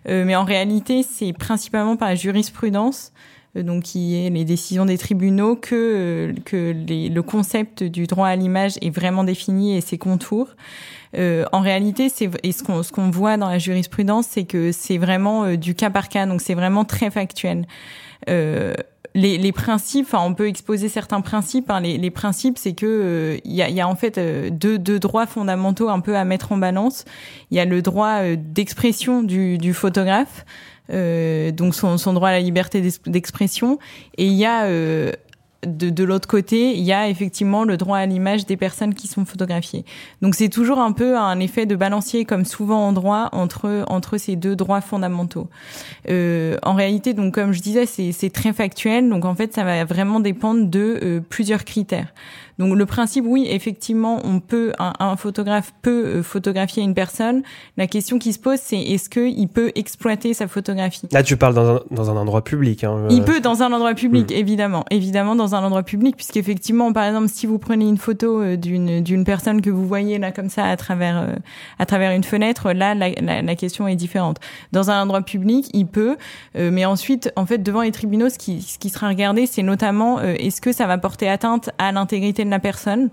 [0.08, 3.14] mais en réalité, c'est principalement par la jurisprudence
[3.56, 8.28] donc qui est les décisions des tribunaux, que, euh, que les, le concept du droit
[8.28, 10.56] à l'image est vraiment défini et ses contours.
[11.18, 14.72] Euh, en réalité, c'est et ce qu'on ce qu'on voit dans la jurisprudence, c'est que
[14.72, 17.66] c'est vraiment euh, du cas par cas, donc c'est vraiment très factuel.
[18.30, 18.74] Euh,
[19.14, 21.70] les, les, principes, enfin, on peut exposer certains principes.
[21.70, 21.82] Hein.
[21.82, 24.18] Les, les, principes, c'est que il y, a, y, a, en fait
[24.58, 27.04] deux, deux, droits fondamentaux un peu à mettre en balance.
[27.50, 30.46] Il y a le droit d'expression du, du photographe,
[30.92, 33.80] euh, donc son, droit à la liberté d'expression.
[34.18, 35.12] Et il y a euh,
[35.66, 39.26] de, l'autre côté, il y a effectivement le droit à l'image des personnes qui sont
[39.26, 39.86] photographiées.
[40.22, 44.18] Donc c'est toujours un peu un effet de balancier, comme souvent en droit, entre entre
[44.18, 45.48] ces deux droits fondamentaux.
[46.10, 49.10] Euh, en réalité, donc comme je disais, c'est très factuel.
[49.10, 52.14] Donc en fait, ça va vraiment dépendre de plusieurs critères.
[52.62, 57.42] Donc le principe, oui, effectivement, on peut, un, un photographe peut euh, photographier une personne.
[57.78, 61.08] La question qui se pose, c'est est-ce qu'il peut exploiter sa photographie?
[61.12, 62.84] Là, tu parles dans un, dans un endroit public.
[62.84, 64.34] Hein, Il peut dans un endroit public, mmh.
[64.34, 68.58] évidemment, évidemment dans un endroit public, puisqu'effectivement, par exemple, si vous prenez une photo euh,
[68.58, 71.36] d'une d'une personne que vous voyez là comme ça à travers euh,
[71.80, 74.38] à travers une fenêtre, là, la, la, la, question est différente.
[74.72, 76.18] Dans un endroit public, il peut,
[76.56, 79.64] euh, mais ensuite, en fait, devant les tribunaux, ce qui ce qui sera regardé, c'est
[79.64, 83.10] notamment euh, est-ce que ça va porter atteinte à l'intégrité de la personne.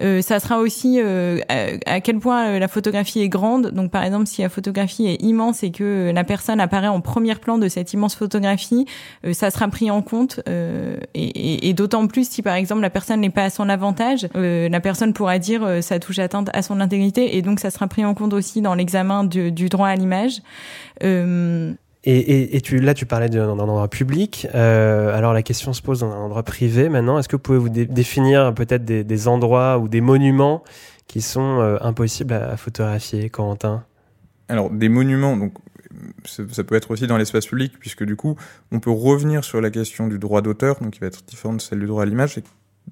[0.00, 1.40] Euh, ça sera aussi euh,
[1.86, 3.70] à, quel point euh, la photographie est grande.
[3.70, 7.34] Donc par exemple, si la photographie est immense et que la personne apparaît en premier
[7.34, 8.86] plan de cette immense photographie,
[9.32, 10.40] ça sera pris en compte.
[10.46, 14.28] et, et, et d'autant plus si par exemple la personne n'est pas à son avantage,
[14.34, 18.04] la personne pourra dire ça touche atteinte à son intégrité et donc ça sera pris
[18.04, 20.42] en compte aussi dans l'examen du, du, droit à l'image.
[22.06, 24.46] Et, là, tu parlais d'un endroit public.
[24.54, 27.18] Euh, alors, la question se pose dans un endroit privé maintenant.
[27.18, 30.62] Est-ce que vous pouvez vous dé définir peut-être des, endroits ou des monuments
[31.06, 33.84] qui sont euh, impossibles à, photographier, Corentin?
[34.48, 35.54] Alors, des monuments, donc
[36.26, 38.36] ça peut être aussi dans l'espace public, puisque du coup,
[38.70, 41.80] on peut revenir sur la question du droit d'auteur, qui va être différente de celle
[41.80, 42.38] du droit à l'image.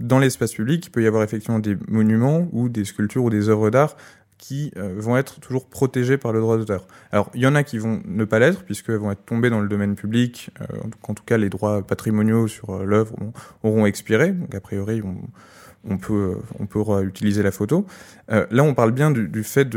[0.01, 3.51] Dans l'espace public, il peut y avoir effectivement des monuments ou des sculptures ou des
[3.51, 3.95] œuvres d'art
[4.43, 6.89] qui euh, vont être toujours protégées par le droit d'auteur.
[7.13, 9.61] Alors, il y en a qui vont ne pas l'être, puisqu'elles vont être tombées dans
[9.61, 10.65] le domaine public, euh,
[11.05, 13.15] en tout cas les droits patrimoniaux sur euh, l'œuvre
[13.63, 15.01] auront expiré, donc a priori
[15.85, 16.37] on, peut
[17.05, 17.87] utiliser la photo.
[18.29, 19.69] Là, on parle bien du, fait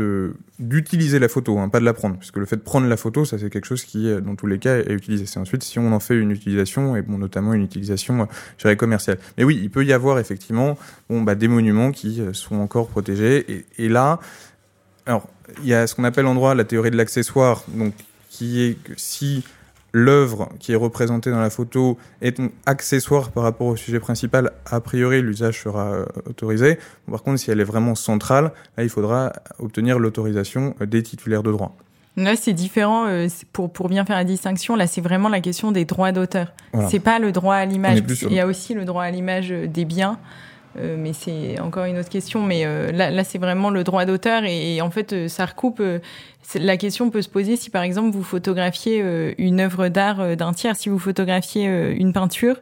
[0.58, 3.24] d'utiliser la photo, hein, pas de la prendre, puisque le fait de prendre la photo,
[3.24, 5.26] ça c'est quelque chose qui, dans tous les cas, est utilisé.
[5.26, 9.18] C'est ensuite si on en fait une utilisation et notamment une utilisation, je commerciale.
[9.36, 10.78] Mais oui, il peut y avoir effectivement,
[11.10, 14.20] bah, des monuments qui sont encore protégés, et là,
[15.06, 15.28] alors,
[15.62, 17.94] il y a ce qu'on appelle en droit la théorie de l'accessoire, donc
[18.28, 19.44] qui est que si
[19.92, 24.80] l'œuvre qui est représentée dans la photo est accessoire par rapport au sujet principal, a
[24.80, 26.78] priori l'usage sera euh, autorisé.
[27.10, 31.52] Par contre, si elle est vraiment centrale, là il faudra obtenir l'autorisation des titulaires de
[31.52, 31.74] droit.
[32.18, 33.06] Là, c'est différent.
[33.06, 36.52] Euh, pour pour bien faire la distinction, là, c'est vraiment la question des droits d'auteur.
[36.72, 36.88] Voilà.
[36.88, 38.02] C'est pas le droit à l'image.
[38.22, 40.18] Il y a aussi le droit à l'image des biens.
[40.78, 42.42] Euh, mais c'est encore une autre question.
[42.42, 45.80] Mais euh, là, là c'est vraiment le droit d'auteur et, en fait, euh, ça recoupe.
[45.80, 45.98] Euh,
[46.54, 50.52] la question peut se poser si, par exemple, vous photographiez euh, une œuvre d'art d'un
[50.52, 52.56] tiers, si vous photographiez une peinture.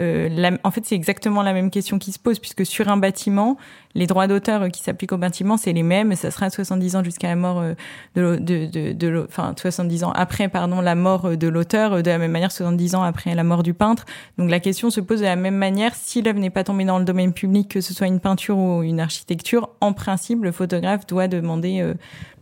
[0.00, 2.96] Euh, la, en fait, c'est exactement la même question qui se pose, puisque sur un
[2.96, 3.56] bâtiment,
[3.94, 6.14] les droits d'auteur qui s'appliquent au bâtiment, c'est les mêmes.
[6.14, 7.62] Ça sera 70 ans jusqu'à la mort
[8.14, 12.18] de, de, de, de, enfin 70 ans après, pardon, la mort de l'auteur, de la
[12.18, 14.06] même manière 70 ans après la mort du peintre.
[14.38, 15.94] Donc la question se pose de la même manière.
[15.94, 18.82] Si l'œuvre n'est pas tombée dans le domaine public, que ce soit une peinture ou
[18.82, 21.94] une architecture, en principe, le photographe doit demander euh,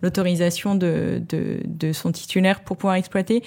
[0.03, 3.43] l'autorisation de, de, de son titulaire pour pouvoir exploiter.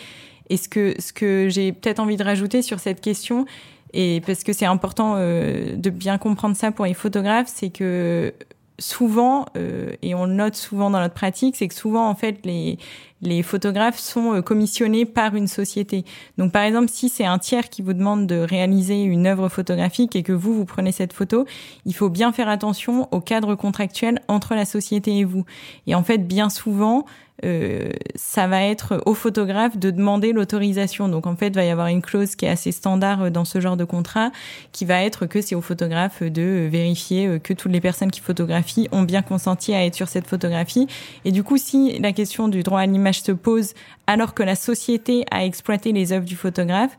[0.50, 3.46] Et ce que, ce que j'ai peut-être envie de rajouter sur cette question,
[3.94, 8.34] et parce que c'est important euh, de bien comprendre ça pour les photographes, c'est que
[8.80, 12.40] souvent, euh, et on le note souvent dans notre pratique, c'est que souvent, en fait,
[12.44, 12.80] les,
[13.28, 16.06] les photographes sont commissionnés par une société.
[16.38, 20.16] Donc par exemple, si c'est un tiers qui vous demande de réaliser une œuvre photographique
[20.16, 21.46] et que vous, vous prenez cette photo,
[21.86, 25.46] il faut bien faire attention au cadre contractuel entre la société et vous.
[25.88, 27.06] Et en fait, bien souvent,
[27.44, 31.10] euh, ça va être au photographe de demander l'autorisation.
[31.10, 33.44] Donc en fait, il va y avoir une clause qui est assez standard euh, dans
[33.44, 34.32] ce genre de contrat,
[34.72, 38.22] qui va être que c'est au photographe de vérifier euh, que toutes les personnes qui
[38.22, 40.88] photographient ont bien consenti à être sur cette photographie.
[41.26, 43.73] Et du coup, si la question du droit à l'image se pose
[44.08, 46.95] alors que la société a exploité les œuvres du photographe,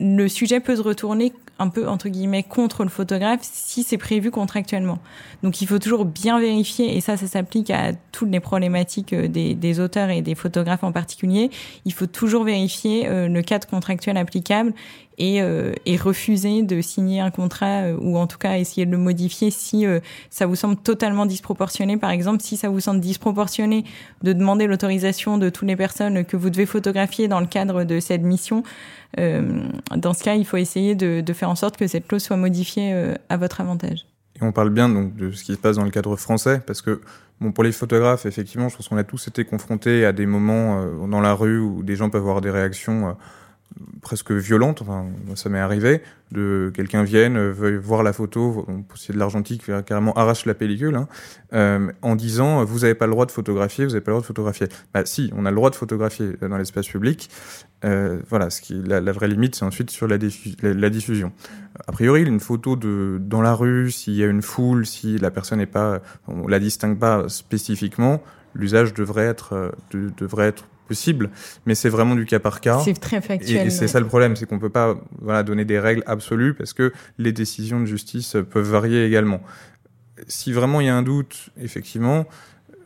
[0.00, 4.30] le sujet peut se retourner un peu entre guillemets contre le photographe si c'est prévu
[4.30, 4.98] contractuellement.
[5.42, 9.28] Donc il faut toujours bien vérifier et ça ça s'applique à toutes les problématiques euh,
[9.28, 11.50] des, auteurs et des photographes en particulier.
[11.84, 14.72] Il faut toujours vérifier euh, le cadre contractuel applicable
[15.18, 18.90] et, euh, et, refuser de signer un contrat euh, ou en tout cas essayer de
[18.90, 21.96] le modifier si euh, ça vous semble totalement disproportionné.
[21.98, 23.84] Par exemple, si ça vous semble disproportionné
[24.22, 28.00] de demander l'autorisation de toutes les personnes que vous devez photographier dans le cadre de
[28.00, 28.62] cette mission,
[29.16, 32.36] dans ce cas, il faut essayer de, de, faire en sorte que cette clause soit
[32.36, 32.94] modifiée
[33.28, 34.06] à votre avantage.
[34.40, 36.80] Et on parle bien donc de ce qui se passe dans le cadre français, parce
[36.80, 37.00] que
[37.40, 40.86] bon, pour les photographes, effectivement, je pense qu'on a tous été confrontés à des moments
[41.08, 43.16] dans la rue où des gens peuvent avoir des réactions
[44.00, 46.02] presque violente, enfin ça m'est arrivé,
[46.32, 50.96] de quelqu'un vienne, euh, veuille voir la photo, c'est de l'argentique, carrément arrache la pellicule,
[50.96, 51.08] hein,
[51.52, 54.22] euh, en disant vous n'avez pas le droit de photographier, vous n'avez pas le droit
[54.22, 54.68] de photographier.
[54.92, 57.30] Bah si, on a le droit de photographier dans l'espace public.
[57.82, 61.32] Euh, voilà, qui, la, la vraie limite, c'est ensuite sur la, diffusion.
[61.86, 65.30] A priori, une photo de dans la rue, s'il y a une foule, si la
[65.30, 68.22] personne n'est pas, on la distingue pas spécifiquement,
[68.54, 71.30] l'usage devrait être de, devrait être possible,
[71.66, 72.80] mais c'est vraiment du cas par cas.
[72.84, 73.68] C'est très factuel.
[73.68, 76.72] Et, c'est ça le problème, c'est qu'on peut pas voilà, donner des règles absolues parce
[76.72, 79.40] que les décisions de justice peuvent varier également.
[80.26, 82.26] Si vraiment il y a un doute, effectivement,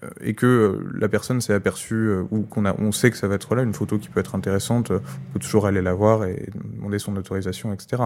[0.03, 3.17] euh, et que euh, la personne s'est aperçue euh, ou qu'on a, on sait que
[3.17, 5.95] ça va être là, une photo qui peut être intéressante, on peut toujours aller la
[5.95, 8.03] voir et demander son autorisation, etc.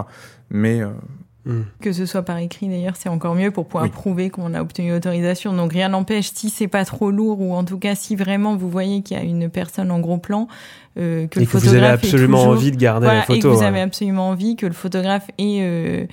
[0.49, 0.81] Mais
[1.45, 1.61] Mm.
[1.81, 4.89] Que ce soit par écrit d'ailleurs, c'est encore mieux pour pouvoir prouver qu'on a obtenu
[4.91, 5.53] l'autorisation.
[5.53, 8.69] Donc rien n'empêche, si c'est pas trop lourd ou en tout cas si vraiment vous
[8.69, 10.47] voyez qu'il y a une personne en gros plan,
[10.97, 13.33] euh, que et le que vous avez absolument envie de garder la photo.
[13.33, 16.05] Et que vous avez absolument envie que le photographe ait euh,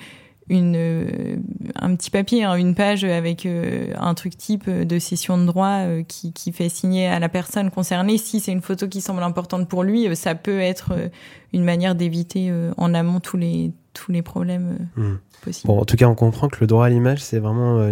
[0.49, 1.35] une euh,
[1.75, 5.79] un petit papier, hein, une page avec euh, un truc type de session de droit
[5.79, 8.17] euh, qui, qui fait signer à la personne concernée.
[8.17, 10.93] Si c'est une photo qui semble importante pour lui, ça peut être
[11.53, 15.15] une manière d'éviter en amont tous les tous les problèmes hmm.
[15.43, 15.67] possibles.
[15.67, 17.87] Bon, en tout cas, on comprend que le droit à l'image, c'est vraiment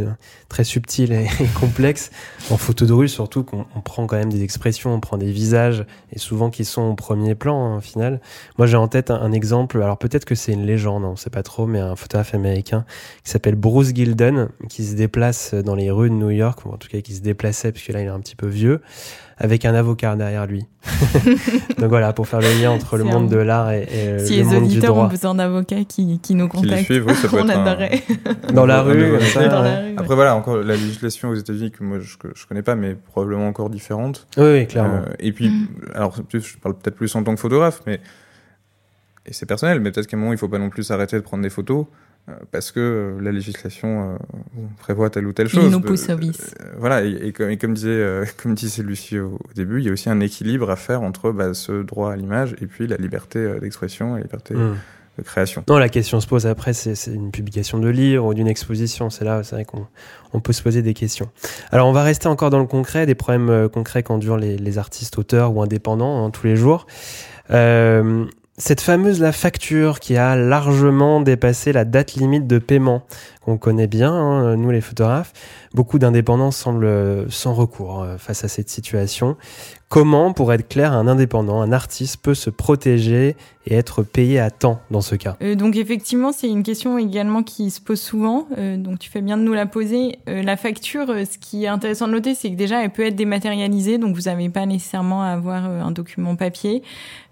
[0.50, 1.28] très subtil et,
[1.60, 2.12] complexe.
[2.52, 5.86] En photo de rue, surtout qu'on prend quand même des expressions, on prend des visages,
[6.12, 8.22] et souvent qui sont au premier plan, hein, au final.
[8.58, 11.44] Moi, j'ai en tête un, exemple, alors peut-être que c'est une légende, on sait pas
[11.44, 12.86] trop, mais un photographe américain
[13.24, 16.78] qui s'appelle Bruce Gilden, qui se déplace dans les rues de New York, ou en
[16.78, 18.82] tout cas qui se déplaçait, puisque là, il est un petit peu vieux
[19.38, 20.66] avec un avocat derrière lui.
[21.78, 24.46] Donc voilà, pour faire le lien entre le monde de l'art et, et si le
[24.46, 24.50] monde du droit.
[24.50, 26.92] Si les auditeurs ont besoin d'avocats qui, qui nous contactent,
[27.34, 28.04] on adorerait.
[28.54, 29.48] Dans la rue, comme ça.
[29.48, 32.62] Dans la rue Après voilà, encore la législation aux États-Unis que moi je, je connais
[32.62, 34.28] pas, mais probablement encore différente.
[34.38, 35.02] Oui, oui clairement.
[35.08, 35.68] Euh, et puis, mm.
[35.94, 38.00] alors je parle peut-être plus en tant que photographe, mais
[39.26, 41.22] et c'est personnel, mais peut-être qu'à un moment il faut pas non plus s'arrêter de
[41.22, 41.86] prendre des photos.
[42.28, 44.18] Euh, parce que euh, la législation euh,
[44.80, 45.72] prévoit telle ou telle chose.
[46.78, 50.72] voilà, et, comme, disait, comme disait Lucie au, début, il y a aussi un équilibre
[50.72, 54.24] à faire entre bah, ce droit à l'image et puis la liberté d'expression et la
[54.24, 54.76] liberté hmm.
[55.20, 55.64] de création.
[55.70, 59.12] Non, la question se pose après, c'est une publication de livre ou d'une exposition.
[59.12, 59.86] C'est là, c'est vrai qu'on
[60.34, 61.30] on peut se poser des questions.
[61.72, 65.20] Alors, on va rester encore dans le concret, des problèmes concrets qu'endurent les, les artistes,
[65.20, 66.88] auteurs ou indépendants hein, tous les jours.
[67.52, 68.26] Euh,
[68.58, 73.04] cette fameuse la facture qui a largement dépassé la date limite de paiement
[73.42, 75.34] qu'on connaît bien, hein, nous les photographes,
[75.76, 79.38] beaucoup d'indépendants semblent sans recours euh, face à cette situation.
[79.88, 83.36] Comment, pour être clair, un indépendant, un artiste peut se protéger
[83.68, 85.38] et être payé à temps dans ce cas?
[85.44, 88.48] Euh, Donc effectivement, c'est une question également qui se pose souvent.
[88.58, 90.18] Euh, donc tu fais bien de nous la poser.
[90.28, 93.16] Euh, la facture, ce qui est intéressant de noter, c'est que déjà elle peut être
[93.16, 96.82] dématérialisée, donc vous n'avez pas nécessairement à avoir un document papier.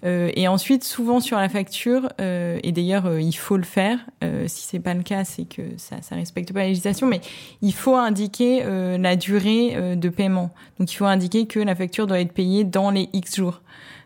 [0.04, 4.00] et ensuite, souvent sur la facture, et d'ailleurs il faut le faire.
[4.48, 7.22] si c'est pas le cas, c'est que ça ça respecte pas la législation, mais
[7.62, 10.52] il faut indiquer la durée de paiement.
[10.80, 13.62] Donc il faut indiquer que la facture doit être payée dans les X jours.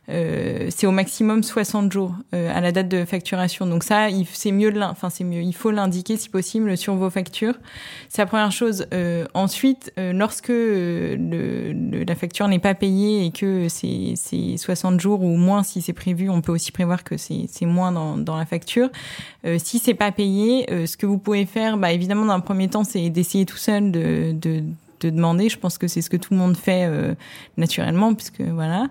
[0.10, 3.66] Euh, c'est au maximum 60 jours euh, à la date de facturation.
[3.66, 5.42] Donc ça, c'est mieux de enfin c'est mieux.
[5.42, 7.56] Il faut l'indiquer si possible sur vos factures.
[8.10, 8.86] C'est la première chose.
[8.94, 14.16] Euh, ensuite, euh, lorsque euh, le, la facture n'est pas payée et que c'est
[14.58, 18.18] 60 jours ou moins si c'est prévu, on peut aussi prévoir que c'est moins dans,
[18.18, 18.90] dans la facture.
[19.58, 22.84] si c'est pas payé, ce que vous pouvez faire, bah évidemment dans un premier temps,
[22.84, 24.64] c'est d'essayer tout seul de, de
[25.02, 25.50] de demander.
[25.50, 27.14] Je pense que c'est ce que tout le monde fait euh,
[27.58, 28.88] naturellement, puisque voilà.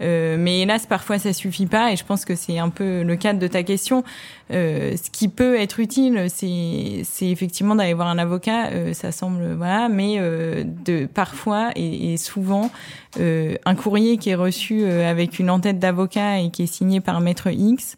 [0.00, 3.16] Euh, mais hélas, parfois ça suffit pas, et je pense que c'est un peu le
[3.16, 4.04] cadre de ta question.
[4.50, 8.66] Euh, ce qui peut être utile, c'est effectivement d'aller voir un avocat.
[8.68, 12.70] Euh, ça semble voilà, mais euh, de parfois et, et souvent
[13.16, 17.48] un courrier qui est reçu avec une en-tête d'avocat et qui est signé par maître
[17.48, 17.96] X.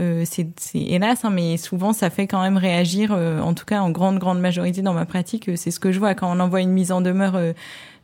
[0.00, 3.12] Euh, c'est hélas, hein, mais souvent ça fait quand même réagir.
[3.12, 5.92] Euh, en tout cas, en grande grande majorité dans ma pratique, euh, c'est ce que
[5.92, 7.38] je vois quand on envoie une mise en demeure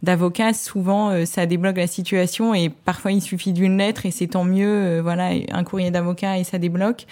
[0.03, 0.53] d'avocat.
[0.53, 5.01] Souvent, ça débloque la situation et parfois il suffit d'une lettre et c'est tant mieux.
[5.01, 7.07] voilà, un courrier d'avocat et ça débloque.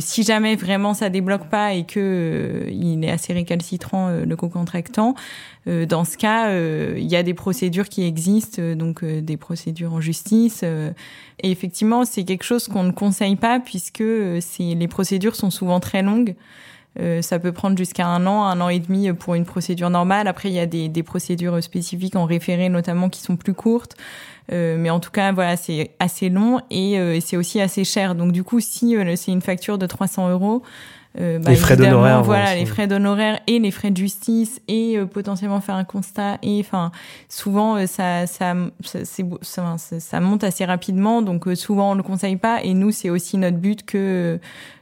[0.00, 5.14] si jamais vraiment ça débloque pas et que il est assez récalcitrant le co-contractant,
[5.68, 9.36] euh, dans ce cas, euh, il y a des procédures qui existent, euh, donc des
[9.36, 10.62] procédures en justice.
[10.62, 16.02] et effectivement, c'est quelque chose qu'on ne conseille pas puisque les procédures sont souvent très
[16.02, 16.34] longues.
[17.20, 20.28] Ça peut prendre jusqu'à un an, un an et demi pour une procédure normale.
[20.28, 23.96] Après, il y a des, des procédures spécifiques en référé notamment qui sont plus courtes.
[24.50, 28.14] mais en tout cas, voilà, c'est assez long et c'est aussi assez cher.
[28.14, 30.62] Donc du coup, si c'est une facture de 300 euros,
[31.18, 32.22] euh, bah, les frais d'honoraires.
[32.22, 36.38] Voilà, les frais d'honoraires et les frais de justice et euh, potentiellement faire un constat.
[36.42, 36.92] Et enfin,
[37.28, 38.98] souvent, euh, ça, ça, ça,
[39.42, 41.22] ça, ça, monte assez rapidement.
[41.22, 42.62] Donc, souvent, on le conseille pas.
[42.62, 44.38] Et nous, c'est aussi notre but que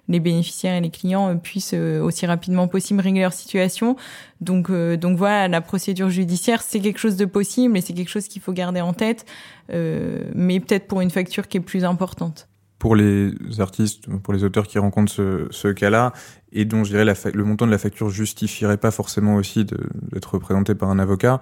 [0.08, 3.96] les bénéficiaires et les clients puissent aussi rapidement possible régler leur situation.
[4.42, 8.28] Donc, donc voilà, la procédure judiciaire, c'est quelque chose de possible et c'est quelque chose
[8.28, 9.24] qu'il faut garder en tête,
[9.70, 14.66] mais peut-être pour une facture qui est plus importante pour les artistes, pour les auteurs
[14.66, 16.12] qui rencontrent ce, ce cas-là,
[16.52, 20.34] et dont je dirais la le montant de la facture justifierait pas forcément aussi d'être
[20.34, 21.40] représenté par un avocat,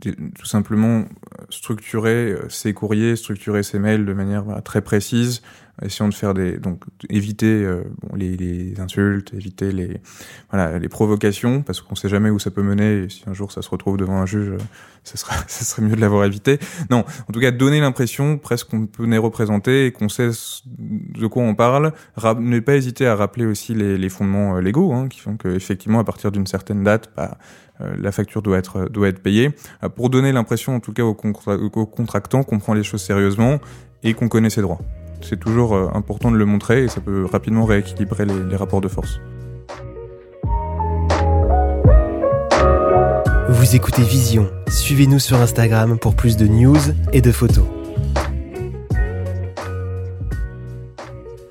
[0.00, 1.04] tout simplement
[1.50, 5.42] structurer ses courriers, structurer ses mails de manière très précise,
[5.82, 10.00] essayons de faire des donc éviter euh, bon, les, les, insultes, éviter les
[10.50, 13.52] voilà les provocations parce qu'on sait jamais où ça peut mener et si un jour
[13.52, 14.54] ça se retrouve devant un juge,
[15.04, 16.58] ça sera ça serait mieux de l'avoir évité.
[16.90, 20.30] Non, en tout cas donner l'impression presque qu'on peut les représenter et qu'on sait
[20.76, 21.92] de quoi on parle.
[22.38, 25.48] ne pas hésiter à rappeler aussi les, les fondements euh, légaux hein, qui font que
[25.48, 27.34] effectivement à partir d'une certaine date, bah, euh,
[27.80, 29.50] la facture doit être payée
[29.94, 33.58] pour donner l'impression en tout cas au, au contractant qu'on prend les choses sérieusement
[34.02, 34.80] et qu'on connaît ses droits
[35.20, 38.88] c'est toujours euh, important de le montrer et ça peut rapidement rééquilibrer les, rapports de
[38.88, 39.20] force.
[43.48, 44.48] Vous écoutez Vision.
[44.68, 46.76] Suivez-nous sur Instagram pour plus de news
[47.12, 47.64] et de photos.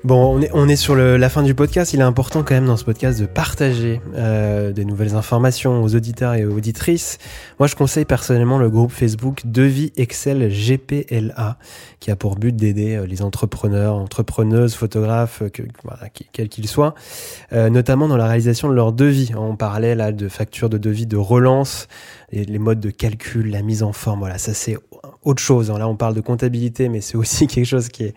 [0.04, 1.92] Bon, on est, on est sur la fin du podcast.
[1.92, 5.96] Il est important quand même dans ce podcast de partager euh, des nouvelles informations aux
[5.96, 7.18] auditeurs et aux auditrices.
[7.58, 11.58] Moi, je conseille personnellement le groupe Facebook Devis Excel GPLA,
[11.98, 15.62] qui a pour but d'aider euh, les entrepreneurs, entrepreneuses, photographes, que,
[16.32, 16.94] quels qu'ils soient,
[17.52, 19.32] euh, notamment dans la réalisation de leurs devis.
[19.36, 21.88] On parlait là de factures de devis de relance,
[22.32, 24.20] les modes de calcul, la mise en forme.
[24.20, 24.76] Voilà, ça c'est
[25.22, 25.70] autre chose.
[25.70, 28.14] Là, on parle de comptabilité, mais c'est aussi quelque chose qui est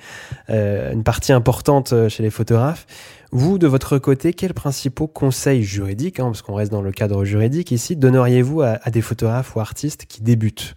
[0.49, 2.85] euh, une partie importante euh, chez les photographes.
[3.31, 7.23] Vous, de votre côté, quels principaux conseils juridiques, hein, parce qu'on reste dans le cadre
[7.23, 10.75] juridique ici, donneriez-vous à, des photographes ou artistes qui débutent?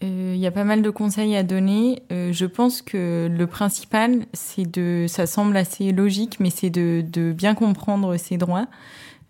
[0.00, 2.02] Il euh, y a pas mal de conseils à donner.
[2.10, 7.30] je pense que le principal, c'est de, ça semble assez logique, mais c'est de, de
[7.30, 8.66] bien comprendre ses droits.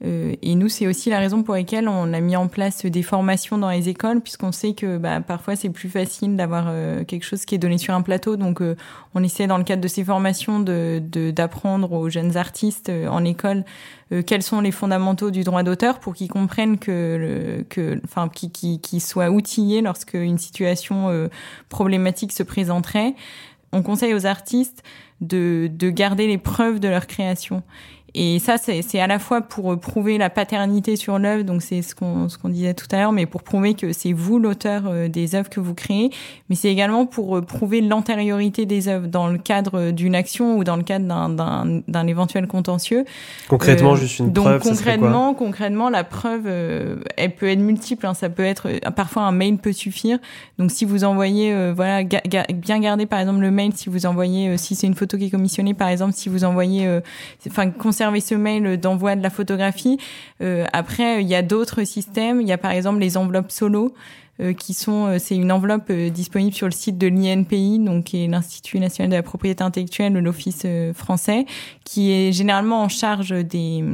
[0.05, 3.03] Euh, et nous, c'est aussi la raison pour laquelle on a mis en place des
[3.03, 7.25] formations dans les écoles, puisqu'on sait que bah, parfois c'est plus facile d'avoir euh, quelque
[7.25, 8.37] chose qui est donné sur un plateau.
[8.37, 8.77] Donc, euh,
[9.15, 11.01] on essaie dans le cadre de ces formations de
[11.31, 13.65] d'apprendre aux jeunes artistes en école
[14.27, 19.01] quels sont les fondamentaux du droit d'auteur pour qu'ils comprennent que, que, enfin, qu'ils qui
[19.01, 21.29] soient outillés lorsque une situation
[21.71, 23.15] problématique se présenterait.
[23.73, 24.83] On conseille aux artistes
[25.23, 27.63] de, de garder les preuves de leur création
[28.15, 31.95] et ça, c'est à la fois pour prouver la paternité sur l'œuvre, donc c'est ce
[31.95, 35.09] qu'on ce qu'on disait tout à l'heure, mais pour prouver que c'est vous l'auteur euh,
[35.09, 36.11] des œuvres que vous créez,
[36.51, 40.65] mais c'est également pour euh, prouver l'antériorité des œuvres dans le cadre d'une action ou
[40.65, 43.07] dans le cadre d'un d'un éventuel contentieux.
[43.49, 44.63] Concrètement, euh, juste une donc preuve.
[44.63, 48.07] Donc concrètement, concrètement, la preuve, elle peut être multiple.
[48.07, 50.19] Hein, ça peut être parfois un mail peut suffire.
[50.59, 54.75] Donc si vous envoyez, voilà, bien garder par exemple le mail si vous envoyez, si
[54.75, 57.01] c'est une photo qui est commissionnée, par exemple, si vous envoyez,
[57.47, 57.71] enfin
[58.21, 59.99] ce mail d'envoi de la photographie.
[60.41, 62.41] Euh, après, il y a d'autres systèmes.
[62.41, 63.95] Il y a par exemple les enveloppes solo.
[64.59, 68.79] Qui sont, c'est une enveloppe disponible sur le site de l'INPI, donc qui est l'Institut
[68.79, 71.47] national de la propriété intellectuelle, l'Office français,
[71.85, 73.85] qui est généralement en charge des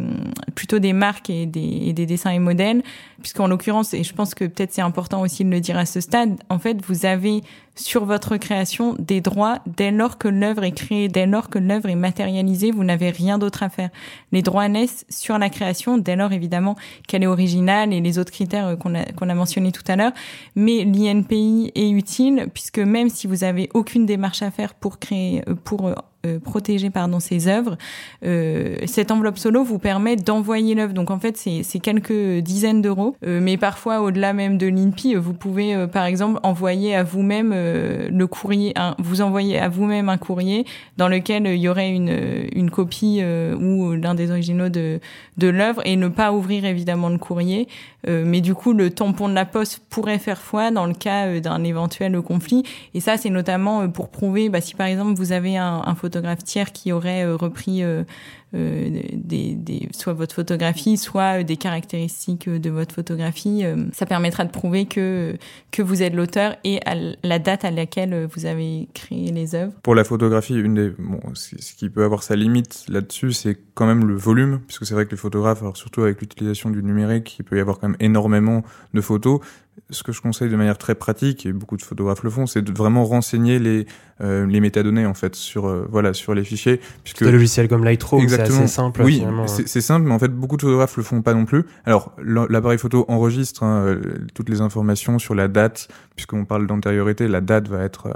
[0.55, 2.83] plutôt des marques et des, et des dessins et modèles,
[3.23, 6.01] puisqu'en l'occurrence, et je pense que peut-être c'est important aussi de le dire à ce
[6.01, 7.43] stade, en fait, vous avez
[7.75, 11.89] sur votre création des droits dès lors que l'œuvre est créée, dès lors que l'œuvre
[11.89, 13.91] est matérialisée, vous n'avez rien d'autre à faire.
[14.33, 16.77] Les droits naissent sur la création, dès lors évidemment
[17.07, 20.13] qu'elle est originale et les autres critères qu'on a, qu'on a mentionnés tout à l'heure.
[20.55, 25.43] Mais l'INPI est utile puisque même si vous avez aucune démarche à faire pour créer,
[25.65, 25.91] pour
[26.27, 27.79] euh, protéger pardon ces œuvres,
[28.25, 30.93] euh, cette enveloppe solo vous permet d'envoyer l'œuvre.
[30.93, 35.33] Donc en fait c'est quelques dizaines d'euros, euh, mais parfois au-delà même de l'INPI, vous
[35.33, 40.67] pouvez par exemple envoyer à vous-même le courrier, vous envoyez à vous-même un courrier
[40.97, 42.13] dans lequel il y aurait une,
[42.53, 44.99] une copie ou l'un des originaux de,
[45.37, 47.69] de l'œuvre et ne pas ouvrir évidemment le courrier.
[48.07, 51.63] mais du coup le tampon de la poste pourrait faire foi dans le cas d'un
[51.63, 52.65] éventuel conflit.
[52.95, 56.43] Et ça c'est notamment pour prouver bah, si par exemple vous avez un, un photographe
[56.43, 58.03] tiers qui aurait euh, repris euh,
[58.53, 63.65] des, des, soit votre photographie, soit des caractéristiques de votre photographie.
[63.93, 65.37] Ça permettra de prouver que,
[65.71, 69.73] que vous êtes l'auteur et à la date à laquelle vous avez créé les œuvres.
[69.83, 73.87] Pour la photographie, une des, bon, ce qui peut avoir sa limite là-dessus, c'est quand
[73.87, 77.37] même le volume, puisque c'est vrai que les photographes, alors surtout avec l'utilisation du numérique,
[77.39, 78.63] il peut y avoir quand même énormément
[78.95, 79.41] de photos
[79.91, 82.63] ce que je conseille de manière très pratique, et beaucoup de photographes le font, c'est
[82.63, 83.87] de vraiment renseigner les,
[84.21, 86.81] euh, les métadonnées en fait sur euh, voilà sur les fichiers.
[87.05, 89.03] Puisque le logiciel comme Lightroom, c'est assez simple.
[89.03, 91.65] Oui, c'est simple, mais en fait beaucoup de photographes le font pas non plus.
[91.85, 94.01] Alors l'appareil photo enregistre hein, euh,
[94.35, 98.09] toutes les informations sur la date, puisqu'on parle d'antériorité, la date va être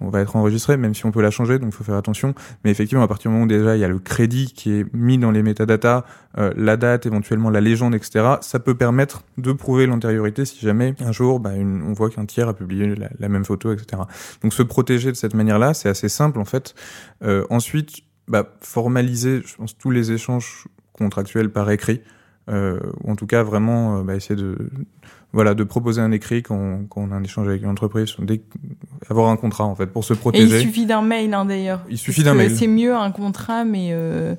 [0.00, 2.34] on va être enregistré, même si on peut la changer, donc il faut faire attention.
[2.64, 4.86] Mais effectivement, à partir du moment où déjà il y a le crédit qui est
[4.94, 6.04] mis dans les métadatas,
[6.38, 10.94] euh, la date, éventuellement la légende, etc., ça peut permettre de prouver l'antériorité si jamais
[11.00, 14.02] un jour bah, une, on voit qu'un tiers a publié la, même photo, etc.
[14.42, 16.74] Donc se protéger de cette manière-là, c'est assez simple en fait.
[17.22, 22.00] Euh, ensuite, bah, formaliser, je pense, tous les échanges contractuels par écrit.
[22.48, 24.56] Euh, ou en tout cas vraiment euh, bah, essayer de
[25.34, 28.16] voilà, de proposer un écrit quand, quand, on a un échange avec une entreprise,
[29.10, 30.56] avoir un contrat en fait pour se protéger.
[30.56, 31.82] Et il suffit d'un mail hein, d'ailleurs.
[31.90, 32.56] Il suffit d'un mail.
[32.56, 34.34] C'est mieux un contrat, mais euh,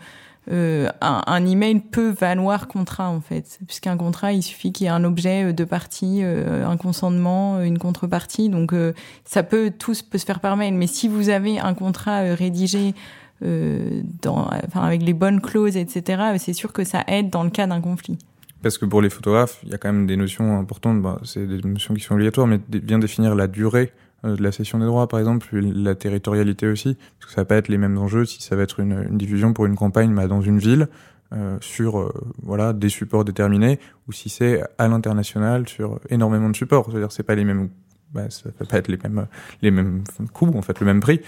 [0.51, 4.87] euh, un, un, email peut valoir contrat en fait, puisqu'un contrat, il suffit qu'il y
[4.87, 8.93] ait un objet euh, de partie, euh, un consentement, une contrepartie, donc euh,
[9.25, 10.73] ça peut tout peut se faire par mail.
[10.73, 12.95] Mais si vous avez un contrat rédigé
[13.41, 17.67] dans, enfin, avec les bonnes clauses, etc., c'est sûr que ça aide dans le cas
[17.67, 18.17] d'un conflit.
[18.61, 21.47] Parce que pour les photographes, il y a quand même des notions importantes, bah, c'est
[21.47, 23.93] des notions qui sont obligatoires, mais bien définir la durée
[24.25, 27.45] euh, de la cession des droits, par exemple, la territorialité aussi, parce que ça va
[27.45, 30.13] pas être les mêmes enjeux si ça va être une, une diffusion pour une campagne
[30.13, 30.89] bah, dans une ville,
[31.31, 32.11] euh, sur euh,
[32.41, 36.87] voilà des supports déterminés, ou si c'est à l'international sur énormément de supports.
[36.89, 37.69] C'est-à-dire c'est pas les mêmes
[38.13, 39.27] bah, ça peut pas être les mêmes
[39.61, 40.03] les mêmes
[40.33, 41.21] coûts en fait le même prix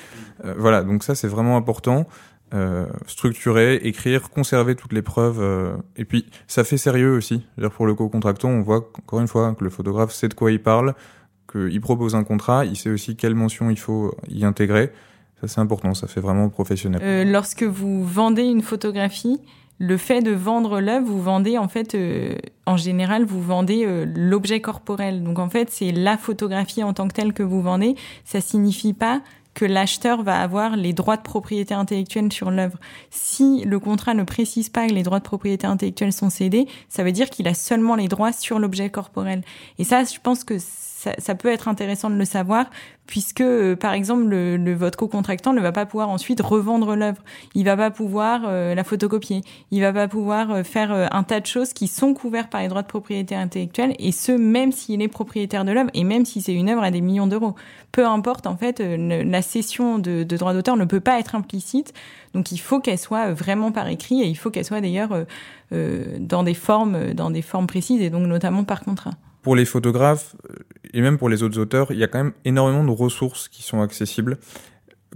[0.45, 2.07] euh, voilà donc ça c'est vraiment important
[2.53, 5.39] euh, structurer, écrire, conserver toutes les preuves.
[5.39, 7.45] Euh, et puis, ça fait sérieux aussi.
[7.77, 10.61] pour le co-contractant, on voit encore une fois que le photographe sait de quoi il
[10.61, 10.93] parle,
[11.49, 14.91] qu'il propose un contrat, il sait aussi quelles mentions il faut y intégrer.
[15.39, 17.31] Ça, c'est important, ça fait vraiment professionnel.
[17.31, 19.39] Lorsque vous vendez une photographie,
[19.81, 22.35] le fait de vendre l'œuvre, vous vendez en fait, euh,
[22.67, 25.23] en général, vous vendez euh, l'objet corporel.
[25.23, 27.95] Donc en fait, c'est la photographie en tant que telle que vous vendez.
[28.23, 29.21] Ça signifie pas
[29.55, 32.77] que l'acheteur va avoir les droits de propriété intellectuelle sur l'œuvre.
[33.09, 37.03] Si le contrat ne précise pas que les droits de propriété intellectuelle sont cédés, ça
[37.03, 39.41] veut dire qu'il a seulement les droits sur l'objet corporel.
[39.79, 40.57] Et ça, je pense que
[41.17, 42.65] ça, peut être intéressant de le savoir,
[43.07, 47.23] puisque euh, par exemple le, le votre co-contractant ne va pas pouvoir ensuite revendre l'œuvre,
[47.55, 49.41] il va pas pouvoir euh, la photocopier,
[49.71, 52.67] il va pas pouvoir euh, faire un tas de choses qui sont couvertes par les
[52.67, 56.41] droits de propriété intellectuelle, et ce même s'il est propriétaire de l'œuvre et même si
[56.41, 57.55] c'est une œuvre à des millions d'euros.
[57.91, 61.93] Peu importe en fait, la cession de, de droits d'auteur ne peut pas être implicite,
[62.33, 65.25] donc il faut qu'elle soit vraiment par écrit et il faut qu'elle soit d'ailleurs
[65.71, 69.11] dans des formes précises et donc notamment par contrat
[69.41, 70.55] pour les photographes euh,
[70.93, 73.63] et même pour les autres auteurs, il y a quand même énormément de ressources qui
[73.63, 74.37] sont accessibles.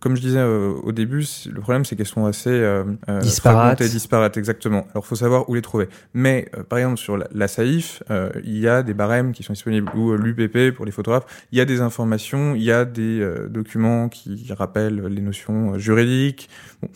[0.01, 3.81] Comme je disais euh, au début, le problème c'est qu'elles sont assez euh, euh disparates.
[3.81, 4.87] disparates, exactement.
[4.91, 5.87] Alors faut savoir où les trouver.
[6.13, 8.03] Mais par exemple sur la, la Saïf,
[8.43, 11.47] il y a des barèmes qui sont disponibles ou l'UPP pour les photographes.
[11.53, 16.49] Il y a des informations, il y a des documents qui rappellent les notions juridiques.
[16.81, 16.89] Bon,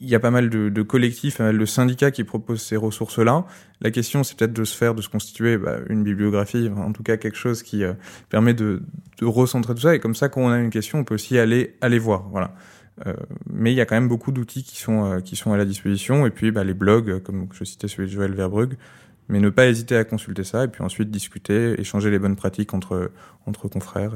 [0.00, 2.76] il y a pas mal de, de, collectifs, pas mal de syndicats qui proposent ces
[2.76, 3.46] ressources-là.
[3.80, 7.02] La question, c'est peut-être de se faire, de se constituer bah, une bibliographie, en tout
[7.02, 7.94] cas quelque chose qui euh,
[8.28, 8.82] permet de,
[9.18, 9.94] de, recentrer tout ça.
[9.94, 12.28] Et comme ça, quand on a une question, on peut aussi aller aller voir.
[12.30, 12.54] Voilà.
[13.06, 13.14] Euh,
[13.50, 15.64] mais il y a quand même beaucoup d'outils qui sont euh, qui sont à la
[15.64, 16.26] disposition.
[16.26, 18.76] Et puis, bah, les blogs, comme je citais celui de Joël Verbrugge,
[19.28, 22.74] mais ne pas hésiter à consulter ça et puis ensuite discuter, échanger les bonnes pratiques
[22.74, 23.10] entre
[23.46, 24.12] entre confrères,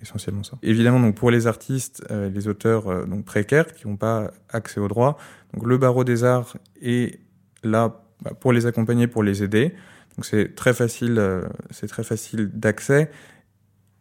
[0.00, 0.58] essentiellement ça.
[0.62, 4.80] Évidemment, donc pour les artistes, euh, les auteurs euh, donc précaires qui n'ont pas accès
[4.80, 5.18] au droit,
[5.54, 7.20] donc le barreau des arts est
[7.62, 9.74] là bah, pour les accompagner, pour les aider.
[10.16, 13.10] Donc c'est très facile, euh, c'est très facile d'accès.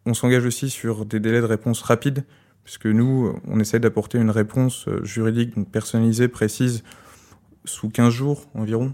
[0.06, 2.26] On s'engage aussi sur des délais de réponse rapides,
[2.64, 6.84] puisque nous, on essaie d'apporter une réponse juridique personnalisée, précise,
[7.66, 8.94] sous 15 jours environ.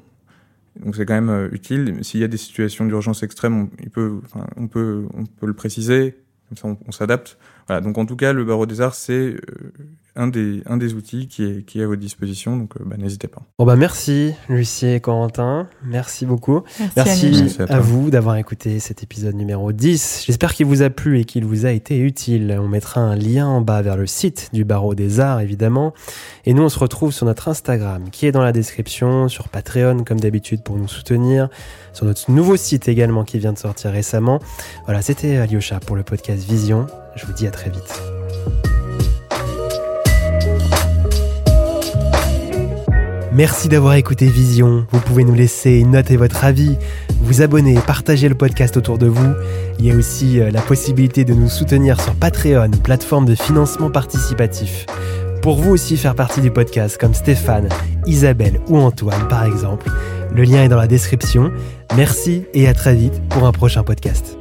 [0.84, 2.04] Donc c'est quand même euh, utile.
[2.04, 4.22] S'il y a des situations d'urgence extrême, on, peut,
[4.56, 6.18] on peut, on peut le préciser.
[6.50, 7.38] Comme ça, on, on s'adapte.
[7.68, 7.82] Voilà.
[7.82, 9.74] Donc en tout cas, le barreau des arts, c'est euh,
[10.18, 12.96] un des, un des outils qui est, qui est à votre disposition, donc euh, bah,
[12.98, 13.42] n'hésitez pas.
[13.60, 16.64] Bon bah merci Lucie et Corentin, merci beaucoup.
[16.96, 20.24] Merci, merci à, vous d'avoir écouté cet épisode numéro 10.
[20.26, 22.58] J'espère qu'il vous a plu et qu'il vous a été utile.
[22.60, 25.94] On mettra un lien en bas vers le site du Barreau des Arts évidemment.
[26.46, 30.04] Et nous on se retrouve sur notre Instagram qui est dans la description, sur Patreon
[30.04, 31.48] comme d'habitude pour nous soutenir,
[31.94, 34.40] sur notre nouveau site également qui vient de sortir récemment.
[34.86, 36.88] Voilà, c'était Alyosha pour le podcast Vision.
[37.16, 38.02] Je vous dis à très vite.
[43.38, 44.88] Merci d'avoir écouté Vision.
[44.90, 46.76] Vous pouvez nous laisser une note et votre avis,
[47.22, 49.32] vous abonner, partager le podcast autour de vous.
[49.78, 53.92] Il y a aussi euh, la possibilité de nous soutenir sur Patreon, plateforme de financement
[53.92, 54.88] participatif.
[55.44, 57.70] Pour vous aussi faire partie du podcast, comme Stéphane,
[58.08, 59.88] Isabelle ou Antoine par exemple,
[60.34, 61.52] le lien est dans la description.
[61.96, 64.37] Merci et à très vite pour un prochain podcast.